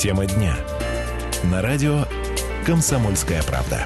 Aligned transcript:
Тема 0.00 0.26
дня. 0.26 0.56
На 1.50 1.60
радио 1.60 2.04
«Комсомольская 2.64 3.42
правда». 3.42 3.84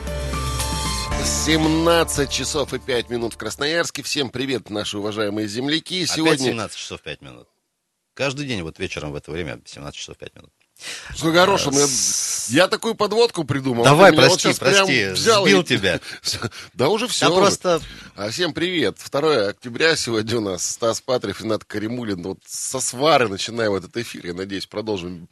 17 1.24 2.30
часов 2.30 2.74
и 2.74 2.78
5 2.78 3.08
минут 3.08 3.32
в 3.32 3.36
Красноярске. 3.38 4.02
Всем 4.02 4.28
привет, 4.28 4.68
наши 4.68 4.98
уважаемые 4.98 5.48
земляки. 5.48 6.04
Сегодня... 6.04 6.34
Опять 6.34 6.40
17 6.42 6.76
часов 6.76 7.00
5 7.00 7.22
минут. 7.22 7.48
Каждый 8.12 8.46
день 8.46 8.60
вот 8.60 8.78
вечером 8.78 9.12
в 9.12 9.14
это 9.14 9.30
время 9.30 9.62
17 9.64 9.98
часов 9.98 10.18
5 10.18 10.34
минут. 10.34 10.52
Что 11.14 11.32
хорошим, 11.32 11.74
я, 11.74 11.86
я 12.48 12.68
такую 12.68 12.94
подводку 12.94 13.44
придумал. 13.44 13.84
Давай, 13.84 14.12
прости, 14.12 14.48
вот 14.48 14.58
прости, 14.58 15.10
взял 15.10 15.44
сбил 15.44 15.60
и... 15.60 15.64
тебя. 15.66 16.00
Да 16.74 16.88
уже 16.88 17.06
все. 17.06 17.28
Да 17.28 17.36
просто... 17.36 17.80
А 18.16 18.30
всем 18.30 18.52
привет. 18.52 18.98
2 19.10 19.48
октября 19.48 19.96
сегодня 19.96 20.38
у 20.38 20.40
нас 20.40 20.66
Стас 20.66 21.00
Патрев, 21.00 21.40
Ренат 21.40 21.64
Каримулин. 21.64 22.22
Вот 22.22 22.38
со 22.46 22.80
свары 22.80 23.28
начинаем 23.28 23.74
этот 23.74 23.96
эфир. 23.96 24.26
Я 24.26 24.34
надеюсь, 24.34 24.66
продолжим 24.66 25.28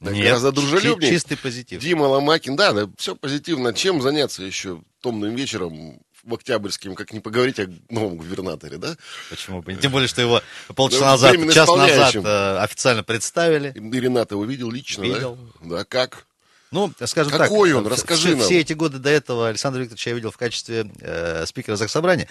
Нет, 0.00 0.24
гораздо 0.24 0.52
дружелюбнее. 0.52 1.10
чистый 1.12 1.36
позитив. 1.36 1.80
Дима 1.80 2.04
Ломакин, 2.04 2.56
да, 2.56 2.72
да, 2.72 2.88
все 2.96 3.16
позитивно. 3.16 3.74
Чем 3.74 4.00
заняться 4.00 4.42
еще 4.42 4.82
томным 5.00 5.34
вечером 5.34 6.00
в 6.24 6.34
Октябрьском, 6.34 6.94
как 6.94 7.12
не 7.12 7.20
поговорить 7.20 7.58
о 7.58 7.68
новом 7.88 8.16
губернаторе, 8.16 8.78
да? 8.78 8.96
Почему 9.28 9.62
бы? 9.62 9.74
Тем 9.74 9.90
более, 9.90 10.08
что 10.08 10.20
его 10.20 10.40
полчаса 10.74 11.16
да, 11.16 11.32
назад, 11.32 11.52
час 11.52 11.68
назад 11.68 12.14
э, 12.14 12.58
официально 12.58 13.02
представили. 13.02 13.72
И 13.74 14.00
Ренат 14.00 14.30
его 14.30 14.44
видел 14.44 14.70
лично, 14.70 15.02
видел. 15.02 15.36
да? 15.60 15.78
Да, 15.78 15.84
как? 15.84 16.26
Ну, 16.70 16.90
скажем 17.04 17.32
Какой 17.32 17.38
так. 17.38 17.48
Какой 17.50 17.72
он? 17.74 17.86
Расскажи 17.86 18.28
все, 18.28 18.36
нам. 18.36 18.46
Все 18.46 18.60
эти 18.60 18.72
годы 18.72 18.98
до 18.98 19.10
этого 19.10 19.48
Александр 19.48 19.80
Викторович 19.80 20.06
я 20.06 20.12
видел 20.14 20.30
в 20.30 20.38
качестве 20.38 20.90
э, 21.00 21.44
спикера 21.44 21.76
Заксобрания, 21.76 22.28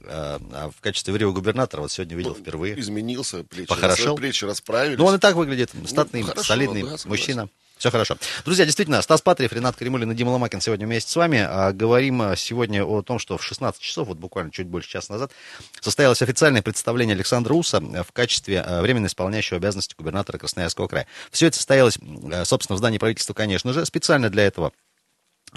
э, 0.00 0.04
а 0.06 0.70
в 0.70 0.80
качестве 0.80 1.12
врио 1.12 1.32
губернатора 1.32 1.80
вот 1.80 1.90
сегодня 1.90 2.16
видел 2.16 2.34
ну, 2.36 2.40
впервые. 2.40 2.78
Изменился, 2.78 3.42
плечи, 3.42 3.68
Похорошел. 3.68 4.16
плечи 4.16 4.44
расправились. 4.44 4.96
Ну, 4.96 5.06
он 5.06 5.16
и 5.16 5.18
так 5.18 5.34
выглядит, 5.34 5.70
статный, 5.86 6.20
ну, 6.20 6.28
хорошо, 6.28 6.44
солидный 6.44 6.84
да, 6.84 6.96
мужчина. 7.06 7.48
Все 7.80 7.90
хорошо. 7.90 8.18
Друзья, 8.44 8.66
действительно, 8.66 9.00
Стас 9.00 9.22
Патриев, 9.22 9.54
Ренат 9.54 9.74
Кремулин 9.74 10.12
и 10.12 10.14
Дима 10.14 10.28
Ломакин 10.28 10.60
сегодня 10.60 10.86
вместе 10.86 11.10
с 11.10 11.16
вами. 11.16 11.38
А, 11.48 11.72
говорим 11.72 12.20
а, 12.20 12.36
сегодня 12.36 12.84
о 12.84 13.00
том, 13.00 13.18
что 13.18 13.38
в 13.38 13.42
16 13.42 13.80
часов, 13.80 14.08
вот 14.08 14.18
буквально 14.18 14.52
чуть 14.52 14.66
больше 14.66 14.90
часа 14.90 15.14
назад, 15.14 15.32
состоялось 15.80 16.20
официальное 16.20 16.60
представление 16.60 17.14
Александра 17.14 17.54
Уса 17.54 17.80
в 17.80 18.12
качестве 18.12 18.60
а, 18.60 18.82
временно 18.82 19.06
исполняющего 19.06 19.56
обязанности 19.56 19.94
губернатора 19.96 20.36
Красноярского 20.36 20.88
края. 20.88 21.06
Все 21.30 21.46
это 21.46 21.56
состоялось, 21.56 21.98
собственно, 22.44 22.74
в 22.74 22.78
здании 22.80 22.98
правительства, 22.98 23.32
конечно 23.32 23.72
же, 23.72 23.86
специально 23.86 24.28
для 24.28 24.42
этого 24.44 24.72
а 24.72 24.89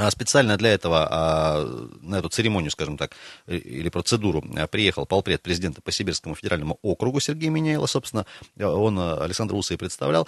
специально 0.09 0.57
для 0.57 0.73
этого 0.73 1.07
а, 1.09 1.87
на 2.01 2.15
эту 2.19 2.29
церемонию, 2.29 2.71
скажем 2.71 2.97
так, 2.97 3.11
или 3.47 3.89
процедуру 3.89 4.43
а, 4.55 4.67
приехал 4.67 5.05
полпред 5.05 5.41
президента 5.41 5.81
по 5.81 5.91
Сибирскому 5.91 6.35
федеральному 6.35 6.79
округу 6.81 7.19
Сергей 7.19 7.49
Минейло, 7.49 7.85
собственно, 7.85 8.25
он 8.59 8.99
Александр 8.99 9.55
Уса 9.55 9.73
и 9.73 9.77
представлял. 9.77 10.27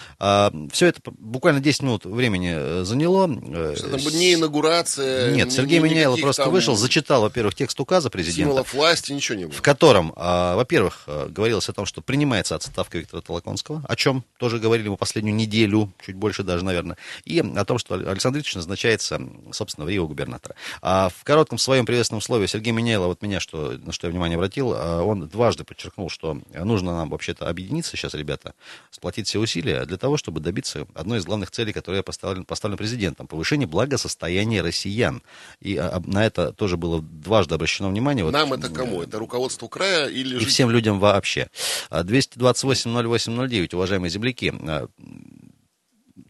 Все 0.72 0.88
это 0.88 1.02
буквально 1.06 1.60
10 1.60 1.82
минут 1.84 2.06
времени 2.06 2.54
э, 2.56 2.84
заняло. 2.84 3.28
Э, 3.28 3.76
что 3.76 3.90
там 3.90 4.00
не 4.14 4.34
инаугурация? 4.34 5.32
Нет, 5.32 5.52
Сергей 5.52 5.80
ни, 5.80 5.84
Минейло 5.84 6.18
просто 6.18 6.44
там... 6.44 6.52
вышел, 6.52 6.76
зачитал, 6.76 7.22
во-первых, 7.22 7.56
текст 7.56 7.80
указа 7.80 8.10
президента. 8.10 8.50
Символов 8.50 8.74
власти, 8.74 9.12
ничего 9.12 9.38
не 9.38 9.46
было. 9.46 9.54
В 9.54 9.62
котором, 9.62 10.14
во-первых, 10.16 11.04
говорилось 11.30 11.70
о 11.70 11.74
том, 11.74 11.86
что 11.86 12.02
принимается 12.02 12.56
отставка 12.56 12.98
Виктора 12.98 13.22
Толоконского, 13.22 13.84
о 13.88 13.96
чем 13.96 14.24
тоже 14.38 14.60
говорили 14.60 14.90
мы 14.90 14.98
последнюю 14.98 15.36
неделю, 15.36 15.92
чуть 16.06 16.16
больше 16.16 16.44
даже, 16.44 16.64
наверное, 16.64 16.98
и 17.24 17.40
о 17.40 17.66
том, 17.66 17.78
что 17.78 17.96
Александр 17.96 18.38
Ильич 18.38 18.56
назначается 18.56 19.20
собственно, 19.56 19.86
в 19.86 19.90
Рио 19.90 20.08
губернатора. 20.08 20.56
А 20.82 21.10
в 21.10 21.24
коротком 21.24 21.58
своем 21.58 21.86
приветственном 21.86 22.22
слове 22.22 22.48
Сергей 22.48 22.72
Минейло, 22.72 23.08
вот 23.08 23.22
меня, 23.22 23.40
что, 23.40 23.72
на 23.72 23.92
что 23.92 24.08
я 24.08 24.12
внимание 24.12 24.36
обратил, 24.36 24.74
а, 24.76 25.02
он 25.02 25.28
дважды 25.28 25.64
подчеркнул, 25.64 26.10
что 26.10 26.40
нужно 26.54 26.96
нам 26.96 27.10
вообще-то 27.10 27.48
объединиться 27.50 27.98
сейчас, 27.98 28.14
ребята, 28.14 28.54
сплотить 28.92 29.28
все 29.28 29.40
усилия 29.40 29.86
для 29.86 29.98
того, 29.98 30.18
чтобы 30.18 30.40
добиться 30.40 30.88
одной 30.94 31.20
из 31.20 31.26
главных 31.26 31.52
целей, 31.52 31.74
которая 31.74 32.04
поставлена, 32.04 32.46
поставлена 32.46 32.78
президентом, 32.78 33.28
повышение 33.28 33.68
благосостояния 33.68 34.62
россиян. 34.62 35.22
И 35.62 35.78
а, 35.78 36.02
на 36.06 36.26
это 36.26 36.52
тоже 36.52 36.78
было 36.78 37.02
дважды 37.02 37.56
обращено 37.56 37.90
внимание. 37.90 38.30
Нам 38.30 38.50
вот, 38.50 38.60
это 38.60 38.70
кому? 38.70 39.02
Это 39.02 39.20
руководству 39.20 39.68
края 39.70 40.08
или... 40.08 40.40
И 40.40 40.46
всем 40.46 40.70
людям 40.70 41.00
вообще. 41.00 41.50
228-08-09, 41.90 43.70
а, 43.72 43.76
уважаемые 43.76 44.10
земляки, 44.10 44.54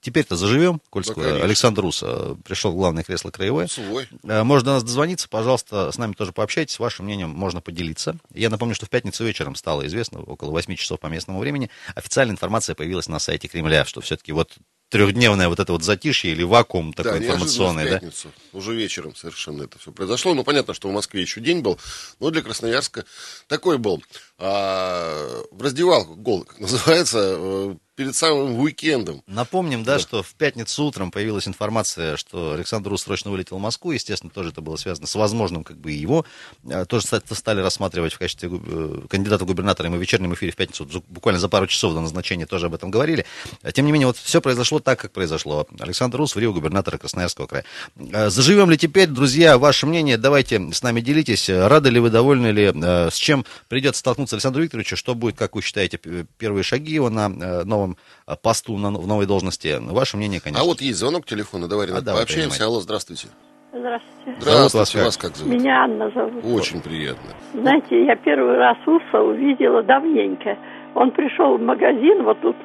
Теперь-то 0.05 0.35
заживем, 0.35 0.79
коль 0.91 1.03
да, 1.03 1.43
Александр 1.43 1.81
Рус 1.81 2.03
э, 2.05 2.35
пришел 2.45 2.71
в 2.71 2.75
главное 2.75 3.03
кресло 3.03 3.31
краевое. 3.31 3.66
Свой. 3.66 4.07
Э, 4.21 4.43
можно 4.43 4.66
до 4.67 4.73
нас 4.73 4.83
дозвониться, 4.83 5.27
пожалуйста, 5.27 5.91
с 5.91 5.97
нами 5.97 6.13
тоже 6.13 6.31
пообщайтесь, 6.31 6.77
вашим 6.77 7.05
мнением 7.05 7.31
можно 7.31 7.59
поделиться. 7.59 8.15
Я 8.31 8.51
напомню, 8.51 8.75
что 8.75 8.85
в 8.85 8.91
пятницу 8.91 9.25
вечером 9.25 9.55
стало 9.55 9.88
известно, 9.88 10.19
около 10.19 10.51
8 10.51 10.75
часов 10.75 10.99
по 10.99 11.07
местному 11.07 11.39
времени, 11.39 11.71
официальная 11.95 12.33
информация 12.33 12.75
появилась 12.75 13.07
на 13.07 13.17
сайте 13.17 13.47
Кремля, 13.47 13.83
что 13.83 13.99
все-таки 14.01 14.31
вот 14.31 14.51
трехдневное 14.89 15.49
вот 15.49 15.59
это 15.59 15.71
вот 15.71 15.83
затишье 15.83 16.31
или 16.31 16.44
вакуум 16.44 16.94
такой 16.94 17.19
да, 17.19 17.25
информационный, 17.25 17.85
да? 17.85 17.99
пятницу, 17.99 18.31
уже 18.53 18.75
вечером 18.75 19.15
совершенно 19.15 19.63
это 19.63 19.79
все 19.79 19.91
произошло. 19.91 20.33
Ну, 20.33 20.44
понятно, 20.44 20.73
что 20.73 20.88
в 20.88 20.94
Москве 20.94 21.21
еще 21.21 21.41
день 21.41 21.61
был, 21.61 21.79
но 22.19 22.29
для 22.29 22.44
Красноярска 22.44 23.05
такой 23.47 23.77
был. 23.77 24.03
А, 24.38 25.44
в 25.51 25.62
раздевалку, 25.62 26.16
гол, 26.16 26.44
как 26.44 26.59
называется, 26.59 27.35
э, 27.38 27.75
перед 27.96 28.16
самым 28.16 28.59
уикендом. 28.59 29.23
Напомним, 29.28 29.84
да, 29.84 29.94
да, 29.94 30.00
что 30.00 30.22
в 30.22 30.34
пятницу 30.35 30.84
утром 30.84 31.12
появилась 31.12 31.47
информация, 31.47 32.18
что 32.18 32.51
Александр 32.51 32.90
Рус 32.90 33.03
срочно 33.03 33.31
вылетел 33.31 33.57
в 33.57 33.62
Москву. 33.62 33.91
Естественно, 33.91 34.29
тоже 34.29 34.50
это 34.50 34.59
было 34.59 34.75
связано 34.75 35.07
с 35.07 35.16
возможным, 35.16 35.63
как 35.63 35.78
бы, 35.78 35.91
его. 35.91 36.25
А, 36.69 36.85
тоже 36.85 37.07
стали 37.07 37.62
рассматривать 37.62 38.13
в 38.13 38.19
качестве 38.19 38.50
э, 38.51 39.01
кандидата 39.09 39.45
в 39.45 39.47
губернатора. 39.47 39.90
Мы 39.90 39.97
в 39.97 40.01
вечернем 40.01 40.34
эфире 40.34 40.51
в 40.51 40.56
пятницу, 40.57 40.85
буквально 41.07 41.40
за 41.40 41.47
пару 41.47 41.68
часов 41.68 41.94
до 41.94 42.01
назначения 42.01 42.45
тоже 42.45 42.66
об 42.66 42.74
этом 42.74 42.91
говорили. 42.91 43.25
Тем 43.74 43.85
не 43.85 43.94
менее, 43.94 44.07
вот 44.07 44.18
все 44.18 44.41
произошло 44.41 44.79
так, 44.79 45.00
как 45.00 45.13
произошло. 45.13 45.66
Александр 45.79 46.18
Рус 46.18 46.35
в 46.35 46.40
Рио 46.40 46.51
губернатора 46.51 46.97
Красноярского 46.97 47.47
края. 47.47 47.63
Заживем 47.95 48.69
ли 48.69 48.78
теперь, 48.78 49.07
друзья, 49.07 49.57
ваше 49.57 49.85
мнение? 49.85 50.18
Давайте 50.18 50.74
с 50.74 50.84
нами 50.84 51.00
делитесь. 51.00 51.50
Рады 51.50 51.90
ли 51.90 52.01
вы, 52.01 52.09
довольны 52.09 52.47
ли? 52.47 52.74
С 53.09 53.16
чем 53.16 53.45
придется 53.69 54.00
столкнуться 54.00 54.25
Александру 54.34 54.63
Викторовичу? 54.63 54.96
Что 54.96 55.16
будет, 55.16 55.38
как 55.38 55.56
вы 55.56 55.62
считаете, 55.62 56.00
первые 56.38 56.63
шаги 56.63 56.94
его 56.94 57.09
на 57.09 57.28
э, 57.28 57.63
новом 57.63 57.97
э, 58.28 58.36
посту, 58.41 58.78
на, 58.78 58.91
в 58.91 59.08
новой 59.08 59.25
должности. 59.25 59.78
Ваше 59.80 60.18
мнение, 60.18 60.41
конечно. 60.41 60.63
А 60.63 60.66
вот 60.66 60.81
есть 60.81 61.00
звонок 61.00 61.25
телефона, 61.25 61.68
давай, 61.68 61.88
Ренат, 61.88 62.08
а, 62.08 62.13
пообщаемся. 62.13 62.58
Принимай. 62.58 62.68
Алло, 62.68 62.81
здравствуйте. 62.81 63.28
Здравствуйте. 63.72 64.40
Здравствуйте, 64.40 64.78
вас, 64.78 65.06
вас 65.06 65.18
как 65.18 65.36
зовут? 65.36 65.53
Меня 65.53 65.84
Анна 65.84 66.09
зовут. 66.12 66.46
Очень 66.46 66.81
приятно. 66.81 67.31
Знаете, 67.53 68.06
я 68.06 68.16
первый 68.16 68.58
раз 68.58 68.78
Уса 68.86 69.22
увидела 69.22 69.84
давненько. 69.84 70.57
Он 70.94 71.12
пришел 71.12 71.57
в 71.57 71.62
магазин, 71.62 72.24
вот 72.24 72.40
тут 72.40 72.56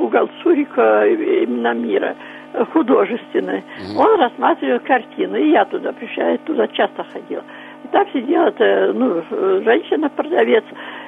угол 0.00 0.30
Цурика 0.42 1.06
именно 1.06 1.74
мира, 1.74 2.16
художественный. 2.72 3.58
Угу. 3.58 4.00
Он 4.00 4.20
рассматривал 4.20 4.80
картину, 4.80 5.36
и 5.36 5.50
я 5.50 5.66
туда 5.66 5.92
пришла, 5.92 6.30
я 6.30 6.38
туда 6.38 6.66
часто 6.68 7.04
ходила. 7.12 7.44
И 7.84 7.88
там 7.88 8.06
сидела 8.14 8.50
ну, 8.94 9.22
женщина-продавец, 9.64 10.64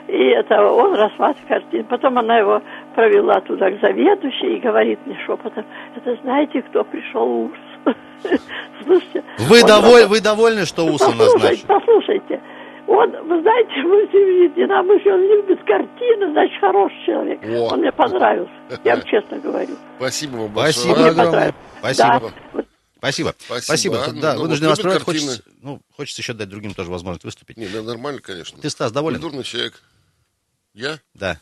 и 0.08 0.28
это 0.28 0.62
он 0.62 0.94
рассматривает 0.94 1.48
картину. 1.48 1.84
Потом 1.84 2.18
она 2.18 2.38
его 2.38 2.62
провела 2.94 3.40
туда 3.40 3.70
к 3.70 3.80
заведующей 3.80 4.56
и 4.56 4.60
говорит 4.60 4.98
мне 5.06 5.18
шепотом, 5.26 5.64
это 5.96 6.16
знаете, 6.22 6.62
кто 6.62 6.84
пришел 6.84 7.46
ус? 7.46 7.52
Слушайте. 8.84 9.24
Вы, 9.38 9.62
доволь, 9.62 10.06
вы 10.06 10.20
довольны, 10.20 10.64
что 10.64 10.86
ус 10.86 11.02
у 11.02 11.12
нас 11.12 11.32
Послушайте, 11.32 11.64
послушайте. 11.66 12.40
Он, 12.86 13.10
вы 13.10 13.42
знаете, 13.42 13.82
вы 13.82 14.06
видите, 14.06 14.66
нам 14.66 14.86
еще 14.92 15.12
он 15.12 15.20
любит 15.22 15.58
картины, 15.64 16.30
значит, 16.30 16.60
хороший 16.60 17.04
человек. 17.04 17.40
О. 17.44 17.72
Он 17.72 17.80
мне 17.80 17.90
понравился, 17.90 18.52
я 18.84 18.94
вам 18.94 19.04
честно 19.04 19.38
говорю. 19.38 19.74
Спасибо 19.98 20.36
вам 20.36 20.52
большое. 20.52 20.94
Спасибо. 20.94 21.52
Спасибо. 21.80 22.32
Да. 22.54 22.64
Спасибо. 22.98 23.34
Спасибо. 23.38 23.62
Спасибо. 23.62 24.20
Да, 24.20 24.34
ну, 24.34 24.42
вынужден 24.42 24.68
вот 24.68 24.82
вас 24.82 25.02
хочется, 25.02 25.42
ну, 25.62 25.80
хочется 25.96 26.22
еще 26.22 26.32
дать 26.32 26.48
другим 26.48 26.74
тоже 26.74 26.90
возможность 26.90 27.24
выступить. 27.24 27.56
Не, 27.56 27.66
да, 27.66 27.82
нормально, 27.82 28.20
конечно. 28.20 28.58
Ты, 28.60 28.70
Стас, 28.70 28.92
доволен? 28.92 29.20
Культурный 29.20 29.44
человек. 29.44 29.82
Я? 30.76 31.00
Да. 31.14 31.40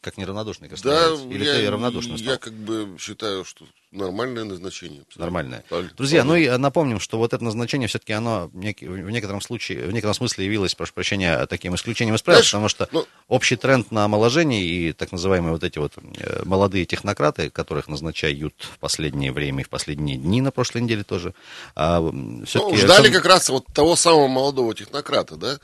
Как 0.00 0.16
неравнодушный 0.16 0.68
Да, 0.68 1.12
Или 1.34 1.44
я, 1.44 1.54
ты 1.54 1.68
равнодушный 1.68 2.16
стал? 2.16 2.34
Я 2.34 2.38
как 2.38 2.52
бы 2.52 2.96
считаю, 3.00 3.44
что 3.44 3.66
Нормальное 3.90 4.44
назначение. 4.44 5.00
Абсолютно. 5.00 5.24
Нормальное. 5.24 5.64
Правильно. 5.66 5.92
Друзья, 5.96 6.22
ну 6.22 6.36
и 6.36 6.44
э, 6.44 6.58
напомним, 6.58 7.00
что 7.00 7.16
вот 7.16 7.32
это 7.32 7.42
назначение 7.42 7.88
все-таки 7.88 8.12
оно 8.12 8.50
в 8.52 8.56
некотором 8.56 9.40
случае, 9.40 9.86
в 9.86 9.92
некотором 9.92 10.12
смысле 10.12 10.44
явилось, 10.44 10.74
прошу 10.74 10.92
прощения, 10.92 11.46
таким 11.46 11.74
исключением 11.74 12.14
из 12.14 12.20
правил, 12.20 12.42
потому 12.42 12.68
что 12.68 12.86
ну... 12.92 13.06
общий 13.28 13.56
тренд 13.56 13.90
на 13.90 14.04
омоложение 14.04 14.62
и 14.62 14.92
так 14.92 15.10
называемые 15.10 15.52
вот 15.52 15.64
эти 15.64 15.78
вот 15.78 15.94
э, 15.96 16.42
молодые 16.44 16.84
технократы, 16.84 17.48
которых 17.48 17.88
назначают 17.88 18.54
в 18.58 18.78
последнее 18.78 19.32
время 19.32 19.62
и 19.62 19.64
в 19.64 19.70
последние 19.70 20.18
дни 20.18 20.42
на 20.42 20.50
прошлой 20.50 20.82
неделе 20.82 21.02
тоже, 21.02 21.32
а, 21.74 22.02
все-таки... 22.44 22.72
Ну, 22.72 22.76
ждали 22.76 23.06
сам... 23.06 23.12
как 23.14 23.24
раз 23.24 23.48
вот 23.48 23.64
того 23.72 23.96
самого 23.96 24.28
молодого 24.28 24.74
технократа, 24.74 25.36
да? 25.36 25.58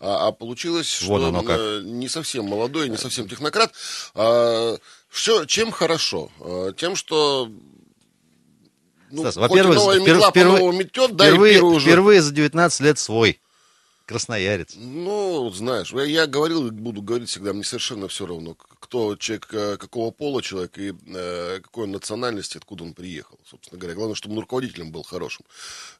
А, 0.00 0.28
а 0.28 0.32
получилось, 0.32 1.00
вот 1.02 1.22
что 1.22 1.42
как. 1.42 1.84
не 1.84 2.08
совсем 2.08 2.44
молодой, 2.44 2.90
не 2.90 2.98
совсем 2.98 3.26
технократ. 3.26 3.72
А, 4.14 4.76
что, 5.10 5.46
чем 5.46 5.70
хорошо? 5.70 6.30
А, 6.40 6.72
тем, 6.72 6.94
что 6.94 7.50
ну, 9.10 9.22
Стас, 9.22 9.36
во-первых, 9.36 9.78
впер- 9.78 10.30
впервые, 10.30 10.72
метет, 10.72 11.16
да, 11.16 11.26
впервые, 11.26 11.62
уже... 11.62 11.86
впервые 11.86 12.22
за 12.22 12.32
19 12.32 12.80
лет 12.80 12.98
свой 12.98 13.40
красноярец. 14.10 14.74
Ну, 14.74 15.50
знаешь, 15.50 15.92
я, 15.92 16.02
я 16.02 16.26
говорил 16.26 16.66
и 16.66 16.70
буду 16.70 17.00
говорить 17.00 17.28
всегда, 17.28 17.52
мне 17.52 17.62
совершенно 17.62 18.08
все 18.08 18.26
равно, 18.26 18.56
кто 18.80 19.14
человек, 19.14 19.48
э, 19.52 19.76
какого 19.76 20.10
пола 20.10 20.42
человек 20.42 20.76
и 20.78 20.92
э, 21.14 21.60
какой 21.62 21.84
он 21.84 21.92
национальности, 21.92 22.56
откуда 22.56 22.82
он 22.82 22.92
приехал, 22.92 23.38
собственно 23.48 23.78
говоря. 23.78 23.94
Главное, 23.94 24.16
чтобы 24.16 24.34
он 24.34 24.40
руководителем 24.40 24.90
был 24.90 25.04
хорошим. 25.04 25.44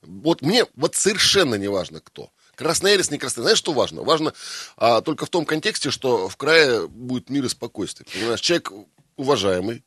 Вот 0.02 0.42
мне 0.42 0.66
вот 0.74 0.96
совершенно 0.96 1.54
не 1.54 1.68
важно, 1.68 2.00
кто. 2.00 2.30
Красноярец, 2.56 3.12
не 3.12 3.18
красноярец. 3.18 3.44
Знаешь, 3.44 3.58
что 3.58 3.72
важно? 3.72 4.02
Важно 4.02 4.34
а, 4.76 5.02
только 5.02 5.24
в 5.24 5.30
том 5.30 5.44
контексте, 5.44 5.92
что 5.92 6.28
в 6.28 6.36
крае 6.36 6.88
будет 6.88 7.30
мир 7.30 7.44
и 7.44 7.48
спокойствие. 7.48 8.08
Понимаешь, 8.12 8.40
человек 8.40 8.72
уважаемый, 9.16 9.84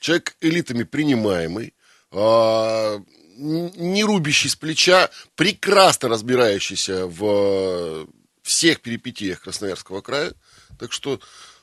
человек 0.00 0.34
элитами 0.40 0.84
принимаемый, 0.84 1.74
не 2.12 4.04
рубящий 4.04 4.48
с 4.48 4.56
плеча, 4.56 5.10
прекрасно 5.34 6.08
разбирающийся 6.08 7.06
в 7.06 8.06
всех 8.42 8.80
перипетиях 8.80 9.40
Красноярского 9.40 10.00
края. 10.00 10.32
Так 10.78 10.92
что 10.92 11.20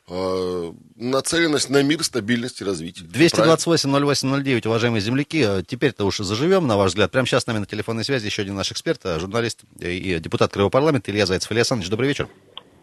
э, 0.07 0.73
нацеленность 0.95 1.69
на 1.69 1.81
мир, 1.81 2.03
стабильность 2.03 2.61
и 2.61 2.65
развитие. 2.65 3.07
228-08-09, 3.07 4.67
уважаемые 4.67 5.01
земляки, 5.01 5.43
э, 5.47 5.63
теперь-то 5.65 6.05
уж 6.05 6.17
заживем, 6.17 6.67
на 6.67 6.77
ваш 6.77 6.89
взгляд. 6.89 7.11
Прямо 7.11 7.25
сейчас 7.25 7.43
с 7.43 7.47
нами 7.47 7.59
на 7.59 7.65
телефонной 7.65 8.03
связи 8.03 8.25
еще 8.25 8.41
один 8.41 8.55
наш 8.55 8.71
эксперт, 8.71 9.01
журналист 9.03 9.61
и 9.79 10.19
депутат 10.19 10.51
Краевого 10.51 10.71
парламента 10.71 11.09
Илья 11.11 11.25
Зайцев. 11.25 11.51
Илья 11.51 11.61
Александрович, 11.61 11.89
добрый 11.89 12.09
вечер. 12.09 12.27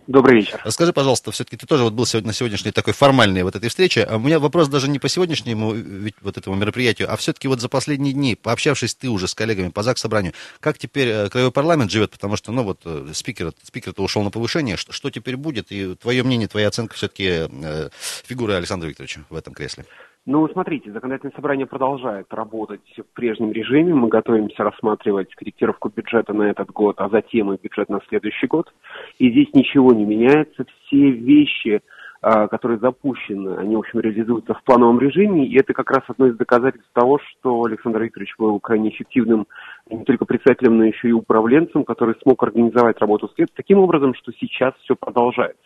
Добрый 0.07 0.41
вечер. 0.41 0.61
Скажи, 0.69 0.93
пожалуйста, 0.93 1.31
все-таки 1.31 1.57
ты 1.57 1.67
тоже 1.67 1.85
вот 1.85 1.93
был 1.93 2.07
сегодня 2.07 2.29
на 2.29 2.33
сегодняшней 2.33 2.73
такой 2.73 2.95
формальной 2.95 3.43
вот 3.43 3.55
этой 3.55 3.69
встрече. 3.69 4.03
А 4.03 4.17
у 4.17 4.19
меня 4.19 4.39
вопрос 4.39 4.69
даже 4.69 4.89
не 4.89 4.99
по 4.99 5.09
сегодняшнему 5.09 5.75
вот 6.21 6.37
этому 6.37 6.57
мероприятию, 6.57 7.13
а 7.13 7.17
все-таки 7.17 7.49
вот 7.49 7.61
за 7.61 7.69
последние 7.69 8.13
дни, 8.13 8.35
пообщавшись 8.35 8.95
ты 8.95 9.09
уже 9.09 9.29
с 9.29 9.35
коллегами 9.35 9.69
по 9.69 9.83
ЗАГС 9.83 10.01
собранию, 10.01 10.33
как 10.61 10.79
теперь 10.79 11.09
э, 11.09 11.29
Краевой 11.29 11.53
парламент 11.53 11.91
живет, 11.91 12.11
потому 12.11 12.37
что, 12.37 12.51
ну 12.53 12.65
вот, 12.65 12.81
э, 12.85 13.11
спикер, 13.13 13.53
спикер-то 13.63 14.03
ушел 14.03 14.23
на 14.23 14.31
повышение, 14.31 14.77
что, 14.77 14.93
что 14.93 15.11
теперь 15.11 15.37
будет, 15.37 15.71
и 15.71 15.95
твое 15.95 16.23
мнение, 16.23 16.49
твоя 16.49 16.69
оценка 16.69 16.95
все-таки 16.95 17.47
э, 17.49 17.91
фигуры 18.25 18.55
Александра 18.55 18.89
Викторовича 18.89 19.21
в 19.29 19.37
этом 19.37 19.55
кресле? 19.55 19.85
Ну, 20.27 20.47
смотрите, 20.49 20.93
законодательное 20.93 21.35
собрание 21.35 21.67
продолжает 21.67 22.27
работать 22.31 22.83
в 22.99 23.15
прежнем 23.15 23.53
режиме. 23.53 23.95
Мы 23.95 24.09
готовимся 24.09 24.65
рассматривать 24.65 25.35
корректировку 25.35 25.89
бюджета 25.89 26.35
на 26.35 26.43
этот 26.43 26.71
год, 26.71 26.97
а 26.99 27.09
затем 27.09 27.53
и 27.53 27.59
бюджет 27.61 27.89
на 27.89 28.01
следующий 28.09 28.47
год. 28.47 28.71
И 29.19 29.31
здесь 29.31 29.49
ничего 29.55 29.93
не 29.93 30.05
меняется. 30.05 30.67
Все 30.85 31.11
вещи, 31.11 31.81
а, 32.23 32.49
которые 32.49 32.79
запущены, 32.79 33.57
они, 33.57 33.77
в 33.77 33.79
общем, 33.79 34.01
реализуются 34.01 34.53
в 34.53 34.63
плановом 34.65 35.01
режиме. 35.01 35.47
И 35.47 35.59
это 35.59 35.73
как 35.73 35.91
раз 35.91 36.03
одно 36.07 36.27
из 36.27 36.37
доказательств 36.37 36.91
того, 36.93 37.19
что 37.19 37.65
Александр 37.65 38.03
Викторович 38.03 38.35
был 38.39 38.61
крайне 38.61 38.91
эффективным 38.91 39.47
не 39.89 40.05
только 40.05 40.27
председателем, 40.27 40.77
но 40.77 40.85
еще 40.85 41.09
и 41.09 41.13
управленцем, 41.13 41.85
который 41.85 42.15
смог 42.23 42.43
организовать 42.43 42.99
работу 42.99 43.31
следствия 43.35 43.57
таким 43.57 43.79
образом, 43.79 44.15
что 44.15 44.33
сейчас 44.33 44.75
все 44.83 44.97
продолжается. 44.97 45.65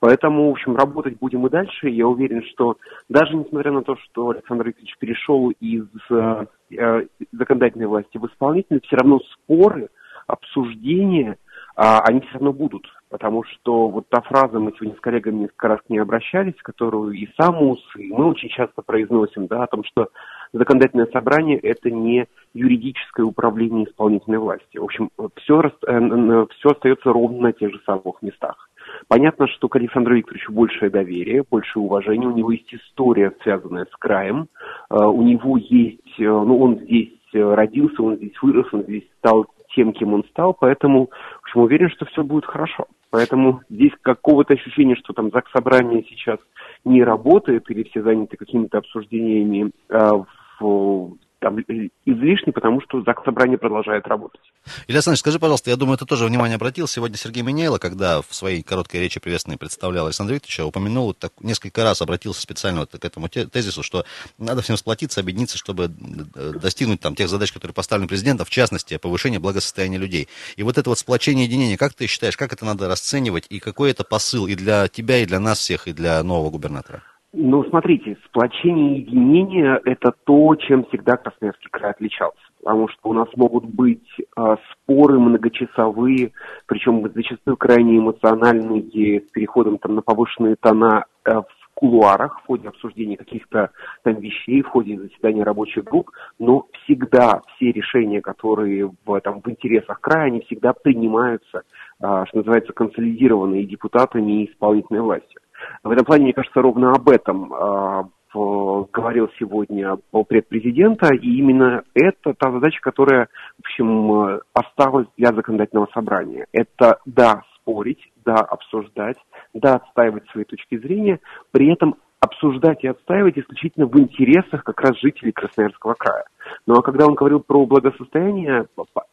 Поэтому, 0.00 0.48
в 0.48 0.52
общем, 0.52 0.76
работать 0.76 1.18
будем 1.18 1.46
и 1.46 1.50
дальше. 1.50 1.90
Я 1.90 2.06
уверен, 2.08 2.42
что 2.52 2.78
даже 3.10 3.36
несмотря 3.36 3.70
на 3.70 3.82
то, 3.82 3.96
что 3.96 4.30
Александр 4.30 4.68
Викторович 4.68 4.96
перешел 4.98 5.50
из 5.60 5.84
э, 6.10 6.46
э, 6.70 7.06
законодательной 7.32 7.86
власти 7.86 8.16
в 8.16 8.26
исполнительную, 8.26 8.80
все 8.82 8.96
равно 8.96 9.20
споры, 9.34 9.90
обсуждения, 10.26 11.32
э, 11.32 11.36
они 11.76 12.20
все 12.20 12.32
равно 12.34 12.54
будут. 12.54 12.86
Потому 13.12 13.44
что 13.44 13.88
вот 13.88 14.08
та 14.08 14.22
фраза, 14.22 14.58
мы 14.58 14.72
сегодня 14.72 14.96
с 14.96 15.00
коллегами 15.00 15.40
несколько 15.40 15.68
раз 15.68 15.80
к 15.82 15.90
ней 15.90 15.98
обращались, 15.98 16.56
которую 16.62 17.12
и 17.12 17.28
сам 17.38 17.62
УС, 17.62 17.78
и 17.98 18.10
мы 18.10 18.24
очень 18.24 18.48
часто 18.48 18.80
произносим, 18.80 19.48
да, 19.48 19.64
о 19.64 19.66
том, 19.66 19.84
что 19.84 20.08
законодательное 20.54 21.04
собрание– 21.12 21.58
это 21.62 21.90
не 21.90 22.26
юридическое 22.54 23.26
управление 23.26 23.84
исполнительной 23.84 24.38
власти. 24.38 24.78
В 24.78 24.84
общем, 24.84 25.10
все, 25.36 25.60
э, 25.60 26.46
все 26.56 26.68
остается 26.70 27.12
ровно 27.12 27.42
на 27.42 27.52
тех 27.52 27.70
же 27.70 27.80
самых 27.84 28.22
местах. 28.22 28.70
Понятно, 29.08 29.46
что 29.46 29.68
к 29.68 29.76
Александру 29.76 30.16
Викторовичу 30.16 30.50
большее 30.50 30.90
доверие, 30.90 31.44
больше 31.50 31.80
уважения. 31.80 32.26
У 32.26 32.34
него 32.34 32.50
есть 32.50 32.72
история, 32.72 33.34
связанная 33.42 33.84
с 33.92 33.96
краем. 33.98 34.48
Э, 34.88 35.04
у 35.04 35.20
него 35.20 35.58
есть, 35.58 36.18
э, 36.18 36.24
ну, 36.24 36.58
он 36.62 36.78
здесь 36.78 37.12
родился, 37.34 38.02
он 38.02 38.16
здесь 38.16 38.40
вырос, 38.40 38.72
он 38.72 38.84
здесь 38.84 39.04
стал 39.18 39.46
тем, 39.74 39.92
кем 39.92 40.14
он 40.14 40.24
стал, 40.30 40.54
поэтому, 40.54 41.06
в 41.06 41.42
общем, 41.44 41.60
уверен, 41.60 41.90
что 41.90 42.06
все 42.06 42.22
будет 42.22 42.46
хорошо. 42.46 42.86
Поэтому 43.12 43.60
здесь 43.68 43.92
какого-то 44.00 44.54
ощущения, 44.54 44.96
что 44.96 45.12
там 45.12 45.30
ЗАГС 45.30 45.52
собрание 45.52 46.02
сейчас 46.08 46.38
не 46.86 47.04
работает 47.04 47.70
или 47.70 47.82
все 47.82 48.02
заняты 48.02 48.38
какими-то 48.38 48.78
обсуждениями 48.78 49.70
э, 49.90 50.10
в 50.58 51.16
там, 51.42 51.58
излишне, 52.06 52.52
потому 52.52 52.80
что 52.80 53.02
ЗАГС 53.02 53.24
Собрание 53.24 53.58
продолжает 53.58 54.06
работать. 54.06 54.40
Илья 54.86 54.98
Александрович, 54.98 55.20
скажи, 55.20 55.38
пожалуйста, 55.38 55.70
я 55.70 55.76
думаю, 55.76 55.98
ты 55.98 56.06
тоже 56.06 56.24
внимание 56.24 56.54
обратил. 56.54 56.86
Сегодня 56.86 57.16
Сергей 57.16 57.42
Минейло, 57.42 57.78
когда 57.78 58.22
в 58.22 58.32
своей 58.32 58.62
короткой 58.62 59.00
речи 59.00 59.20
приветственной 59.20 59.58
представлял 59.58 60.06
Александра 60.06 60.34
Викторовича, 60.34 60.64
упомянул, 60.64 61.12
так, 61.14 61.32
несколько 61.40 61.82
раз 61.82 62.00
обратился 62.00 62.40
специально 62.40 62.80
вот 62.80 62.92
к 62.92 63.04
этому 63.04 63.28
тезису, 63.28 63.82
что 63.82 64.04
надо 64.38 64.62
всем 64.62 64.76
сплотиться, 64.76 65.20
объединиться, 65.20 65.58
чтобы 65.58 65.90
э, 66.34 66.52
достигнуть 66.60 67.00
там, 67.00 67.16
тех 67.16 67.28
задач, 67.28 67.52
которые 67.52 67.74
поставлены 67.74 68.08
президентом, 68.08 68.46
в 68.46 68.50
частности, 68.50 68.96
повышение 68.96 69.40
благосостояния 69.40 69.98
людей. 69.98 70.28
И 70.56 70.62
вот 70.62 70.78
это 70.78 70.88
вот 70.88 70.98
сплочение 70.98 71.46
единение, 71.46 71.76
как 71.76 71.94
ты 71.94 72.06
считаешь, 72.06 72.36
как 72.36 72.52
это 72.52 72.64
надо 72.64 72.88
расценивать, 72.88 73.46
и 73.50 73.58
какой 73.58 73.90
это 73.90 74.04
посыл 74.04 74.46
и 74.46 74.54
для 74.54 74.86
тебя, 74.88 75.18
и 75.18 75.26
для 75.26 75.40
нас 75.40 75.58
всех, 75.58 75.88
и 75.88 75.92
для 75.92 76.22
нового 76.22 76.50
губернатора? 76.50 77.02
Ну, 77.34 77.64
смотрите, 77.64 78.18
сплочение 78.26 78.98
и 78.98 79.00
единение– 79.00 79.80
это 79.86 80.12
то, 80.24 80.54
чем 80.56 80.84
всегда 80.84 81.16
Красноярский 81.16 81.70
край 81.70 81.92
отличался. 81.92 82.38
Потому 82.62 82.88
что 82.88 83.08
у 83.08 83.14
нас 83.14 83.28
могут 83.36 83.64
быть 83.64 84.06
э, 84.20 84.56
споры 84.70 85.18
многочасовые, 85.18 86.32
причем 86.66 87.10
зачастую 87.14 87.56
крайне 87.56 87.98
эмоциональные, 87.98 89.22
с 89.22 89.30
переходом 89.30 89.78
там, 89.78 89.94
на 89.94 90.02
повышенные 90.02 90.56
тона 90.56 91.06
э, 91.24 91.32
в 91.32 91.46
кулуарах, 91.72 92.38
в 92.42 92.46
ходе 92.46 92.68
обсуждения 92.68 93.16
каких-то 93.16 93.70
там 94.02 94.16
вещей, 94.16 94.60
в 94.60 94.68
ходе 94.68 94.98
заседания 94.98 95.42
рабочих 95.42 95.84
групп, 95.84 96.10
но 96.38 96.66
всегда 96.84 97.40
все 97.56 97.72
решения, 97.72 98.20
которые 98.20 98.92
в, 99.06 99.20
там, 99.22 99.40
в 99.40 99.48
интересах 99.48 100.02
края, 100.02 100.26
они 100.26 100.40
всегда 100.42 100.74
принимаются, 100.74 101.62
э, 101.98 102.24
что 102.28 102.38
называется, 102.38 102.74
консолидированные 102.74 103.64
депутатами 103.64 104.42
и 104.42 104.52
исполнительной 104.52 105.00
властью. 105.00 105.40
В 105.82 105.90
этом 105.90 106.04
плане, 106.04 106.24
мне 106.24 106.32
кажется, 106.32 106.62
ровно 106.62 106.92
об 106.92 107.08
этом 107.08 107.52
э, 107.52 108.02
говорил 108.34 109.28
сегодня 109.38 109.96
полпред 110.10 110.48
президента, 110.48 111.12
и 111.12 111.38
именно 111.38 111.82
это 111.94 112.34
та 112.34 112.50
задача, 112.50 112.80
которая, 112.80 113.28
в 113.56 113.60
общем, 113.60 114.40
осталась 114.52 115.06
для 115.16 115.32
законодательного 115.32 115.88
собрания. 115.92 116.46
Это, 116.52 116.98
да, 117.04 117.42
спорить, 117.56 118.12
да, 118.24 118.36
обсуждать, 118.36 119.18
да, 119.54 119.74
отстаивать 119.74 120.28
свои 120.30 120.44
точки 120.44 120.78
зрения, 120.78 121.20
при 121.50 121.72
этом 121.72 121.96
обсуждать 122.22 122.84
и 122.84 122.86
отстаивать 122.86 123.36
исключительно 123.36 123.86
в 123.86 123.98
интересах 123.98 124.62
как 124.62 124.80
раз 124.80 124.96
жителей 125.00 125.32
Красноярского 125.32 125.94
края. 125.94 126.24
Ну 126.66 126.74
а 126.74 126.82
когда 126.82 127.06
он 127.06 127.14
говорил 127.14 127.40
про 127.40 127.66
благосостояние, 127.66 128.66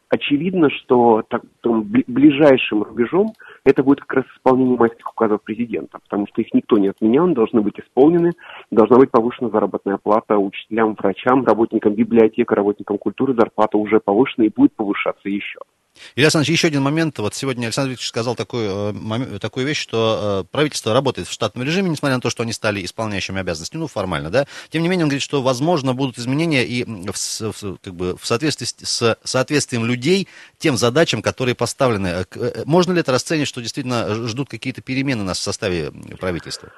очевидно, 0.08 0.70
что 0.70 1.22
так, 1.28 1.42
там, 1.60 1.82
ближайшим 1.82 2.84
рубежом 2.84 3.32
это 3.64 3.82
будет 3.82 4.00
как 4.02 4.18
раз 4.18 4.24
исполнение 4.36 4.78
майских 4.78 5.10
указов 5.10 5.42
президента, 5.42 5.98
потому 5.98 6.28
что 6.28 6.40
их 6.40 6.54
никто 6.54 6.78
не 6.78 6.88
отменял, 6.88 7.24
они 7.24 7.34
должны 7.34 7.62
быть 7.62 7.80
исполнены, 7.80 8.30
должна 8.70 8.96
быть 8.96 9.10
повышена 9.10 9.50
заработная 9.50 9.96
плата 9.96 10.38
учителям, 10.38 10.94
врачам, 10.94 11.44
работникам 11.44 11.94
библиотек, 11.94 12.52
работникам 12.52 12.96
культуры, 12.96 13.34
зарплата 13.34 13.76
уже 13.76 13.98
повышена 13.98 14.46
и 14.46 14.52
будет 14.54 14.76
повышаться 14.76 15.28
еще. 15.28 15.58
Илья 16.16 16.26
Александрович, 16.26 16.50
еще 16.50 16.68
один 16.68 16.82
момент. 16.82 17.18
Вот 17.18 17.34
сегодня 17.34 17.66
Александр 17.66 17.90
Викторович 17.90 18.08
сказал 18.08 18.34
такую, 18.34 18.94
э, 18.94 19.38
такую 19.38 19.66
вещь, 19.66 19.78
что 19.78 20.44
э, 20.44 20.50
правительство 20.50 20.92
работает 20.92 21.28
в 21.28 21.32
штатном 21.32 21.64
режиме, 21.64 21.90
несмотря 21.90 22.16
на 22.16 22.20
то, 22.20 22.30
что 22.30 22.42
они 22.42 22.52
стали 22.52 22.84
исполняющими 22.84 23.40
обязанности, 23.40 23.76
ну, 23.76 23.86
формально, 23.86 24.30
да. 24.30 24.46
Тем 24.70 24.82
не 24.82 24.88
менее, 24.88 25.04
он 25.04 25.08
говорит, 25.08 25.22
что, 25.22 25.42
возможно, 25.42 25.94
будут 25.94 26.18
изменения 26.18 26.64
и 26.64 26.84
в, 26.84 27.14
в, 27.14 27.78
как 27.78 27.94
бы, 27.94 28.16
в 28.16 28.26
соответствии 28.26 28.66
с 28.66 29.18
соответствием 29.24 29.84
людей 29.84 30.28
тем 30.58 30.76
задачам, 30.76 31.22
которые 31.22 31.54
поставлены. 31.54 32.24
Э, 32.34 32.62
можно 32.64 32.92
ли 32.92 33.00
это 33.00 33.12
расценить, 33.12 33.48
что 33.48 33.60
действительно 33.60 34.26
ждут 34.26 34.48
какие-то 34.48 34.82
перемены 34.82 35.24
нас 35.24 35.38
в 35.38 35.42
составе 35.42 35.90
правительства? 36.18 36.70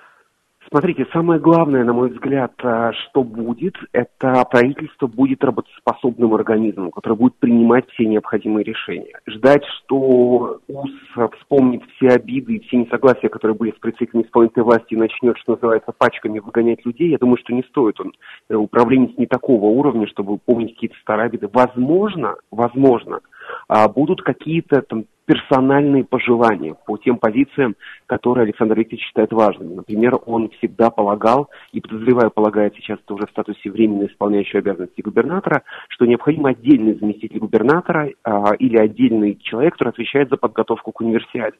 Смотрите, 0.72 1.06
самое 1.12 1.38
главное, 1.38 1.84
на 1.84 1.92
мой 1.92 2.08
взгляд, 2.08 2.52
э, 2.62 2.92
что 2.92 3.22
будет, 3.22 3.74
это 3.92 4.42
правительство 4.50 5.06
будет 5.06 5.44
работоспособным 5.44 6.32
организмом, 6.32 6.90
который 6.92 7.18
будет 7.18 7.36
принимать 7.36 7.84
все 7.90 8.06
необходимые 8.06 8.64
решения. 8.64 9.20
Ждать, 9.26 9.62
что 9.66 10.60
УС 10.68 10.90
вспомнит 11.38 11.82
все 11.96 12.14
обиды 12.14 12.54
и 12.54 12.60
все 12.60 12.78
несогласия, 12.78 13.28
которые 13.28 13.54
были 13.54 13.72
с 13.72 13.80
представителями 13.80 14.24
исполнительной 14.24 14.64
власти, 14.64 14.94
и 14.94 14.96
начнет, 14.96 15.36
что 15.36 15.56
называется, 15.56 15.92
пачками 15.92 16.38
выгонять 16.38 16.86
людей, 16.86 17.10
я 17.10 17.18
думаю, 17.18 17.36
что 17.36 17.52
не 17.52 17.64
стоит. 17.64 18.00
Он 18.00 18.14
э, 18.48 18.54
управленец 18.54 19.10
не 19.18 19.26
такого 19.26 19.66
уровня, 19.66 20.06
чтобы 20.06 20.38
помнить 20.38 20.72
какие-то 20.72 20.96
старые 21.02 21.26
обиды. 21.26 21.50
Возможно, 21.52 22.36
возможно, 22.50 23.20
а, 23.68 23.88
будут 23.88 24.22
какие-то 24.22 24.80
там 24.80 25.04
персональные 25.32 26.04
пожелания 26.04 26.74
по 26.84 26.98
тем 26.98 27.16
позициям, 27.16 27.74
которые 28.04 28.42
Александр 28.44 28.78
Викторович 28.78 29.06
считает 29.06 29.32
важными. 29.32 29.72
Например, 29.72 30.18
он 30.26 30.50
всегда 30.58 30.90
полагал, 30.90 31.48
и 31.72 31.80
подозреваю, 31.80 32.30
полагает 32.30 32.74
сейчас 32.74 32.98
это 33.02 33.14
уже 33.14 33.26
в 33.26 33.30
статусе 33.30 33.70
временно 33.70 34.04
исполняющего 34.04 34.58
обязанности 34.58 35.00
губернатора, 35.00 35.62
что 35.88 36.04
необходим 36.04 36.44
отдельный 36.44 36.98
заместитель 36.98 37.38
губернатора 37.38 38.10
а, 38.24 38.52
или 38.58 38.76
отдельный 38.76 39.38
человек, 39.42 39.72
который 39.72 39.88
отвечает 39.88 40.28
за 40.28 40.36
подготовку 40.36 40.92
к 40.92 41.00
универсиаде. 41.00 41.56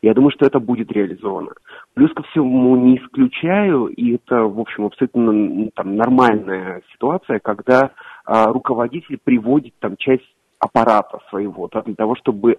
Я 0.00 0.14
думаю, 0.14 0.30
что 0.30 0.46
это 0.46 0.58
будет 0.58 0.90
реализовано. 0.90 1.50
Плюс 1.92 2.10
ко 2.14 2.22
всему 2.22 2.74
не 2.76 2.96
исключаю, 2.96 3.88
и 3.88 4.14
это, 4.14 4.44
в 4.44 4.58
общем, 4.58 4.86
абсолютно 4.86 5.68
там, 5.74 5.94
нормальная 5.94 6.80
ситуация, 6.94 7.38
когда 7.38 7.90
а, 8.24 8.46
руководитель 8.46 9.18
приводит 9.22 9.74
там 9.78 9.96
часть 9.98 10.24
аппарата 10.60 11.18
своего, 11.30 11.68
да, 11.72 11.82
для 11.82 11.94
того, 11.94 12.14
чтобы 12.16 12.58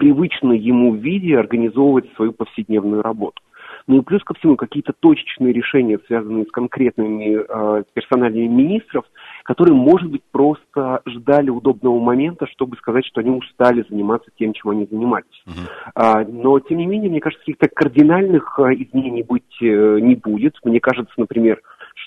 в 0.00 0.02
привычном 0.02 0.52
ему 0.52 0.94
виде 0.94 1.36
организовывать 1.36 2.06
свою 2.16 2.32
повседневную 2.32 3.02
работу. 3.02 3.42
Ну 3.86 3.98
и 3.98 4.02
плюс 4.02 4.22
ко 4.24 4.34
всему 4.34 4.56
какие-то 4.56 4.92
точечные 4.98 5.52
решения, 5.52 5.98
связанные 6.06 6.44
с 6.44 6.50
конкретными 6.50 7.38
э, 7.38 7.82
персоналиями 7.92 8.48
министров, 8.48 9.04
которые, 9.44 9.74
может 9.74 10.10
быть, 10.10 10.22
просто 10.30 11.02
ждали 11.06 11.50
удобного 11.50 11.98
момента, 11.98 12.46
чтобы 12.46 12.76
сказать, 12.76 13.04
что 13.06 13.20
они 13.20 13.30
устали 13.30 13.84
заниматься 13.88 14.30
тем, 14.38 14.52
чем 14.52 14.70
они 14.70 14.86
занимались. 14.90 15.42
Uh-huh. 15.46 15.68
А, 15.94 16.24
но, 16.24 16.58
тем 16.60 16.78
не 16.78 16.86
менее, 16.86 17.10
мне 17.10 17.20
кажется, 17.20 17.44
каких-то 17.44 17.68
кардинальных 17.68 18.58
э, 18.58 18.74
изменений 18.74 19.22
быть 19.22 19.60
э, 19.60 19.98
не 20.00 20.14
будет. 20.14 20.56
Мне 20.64 20.80
кажется, 20.80 21.12
например, 21.16 21.60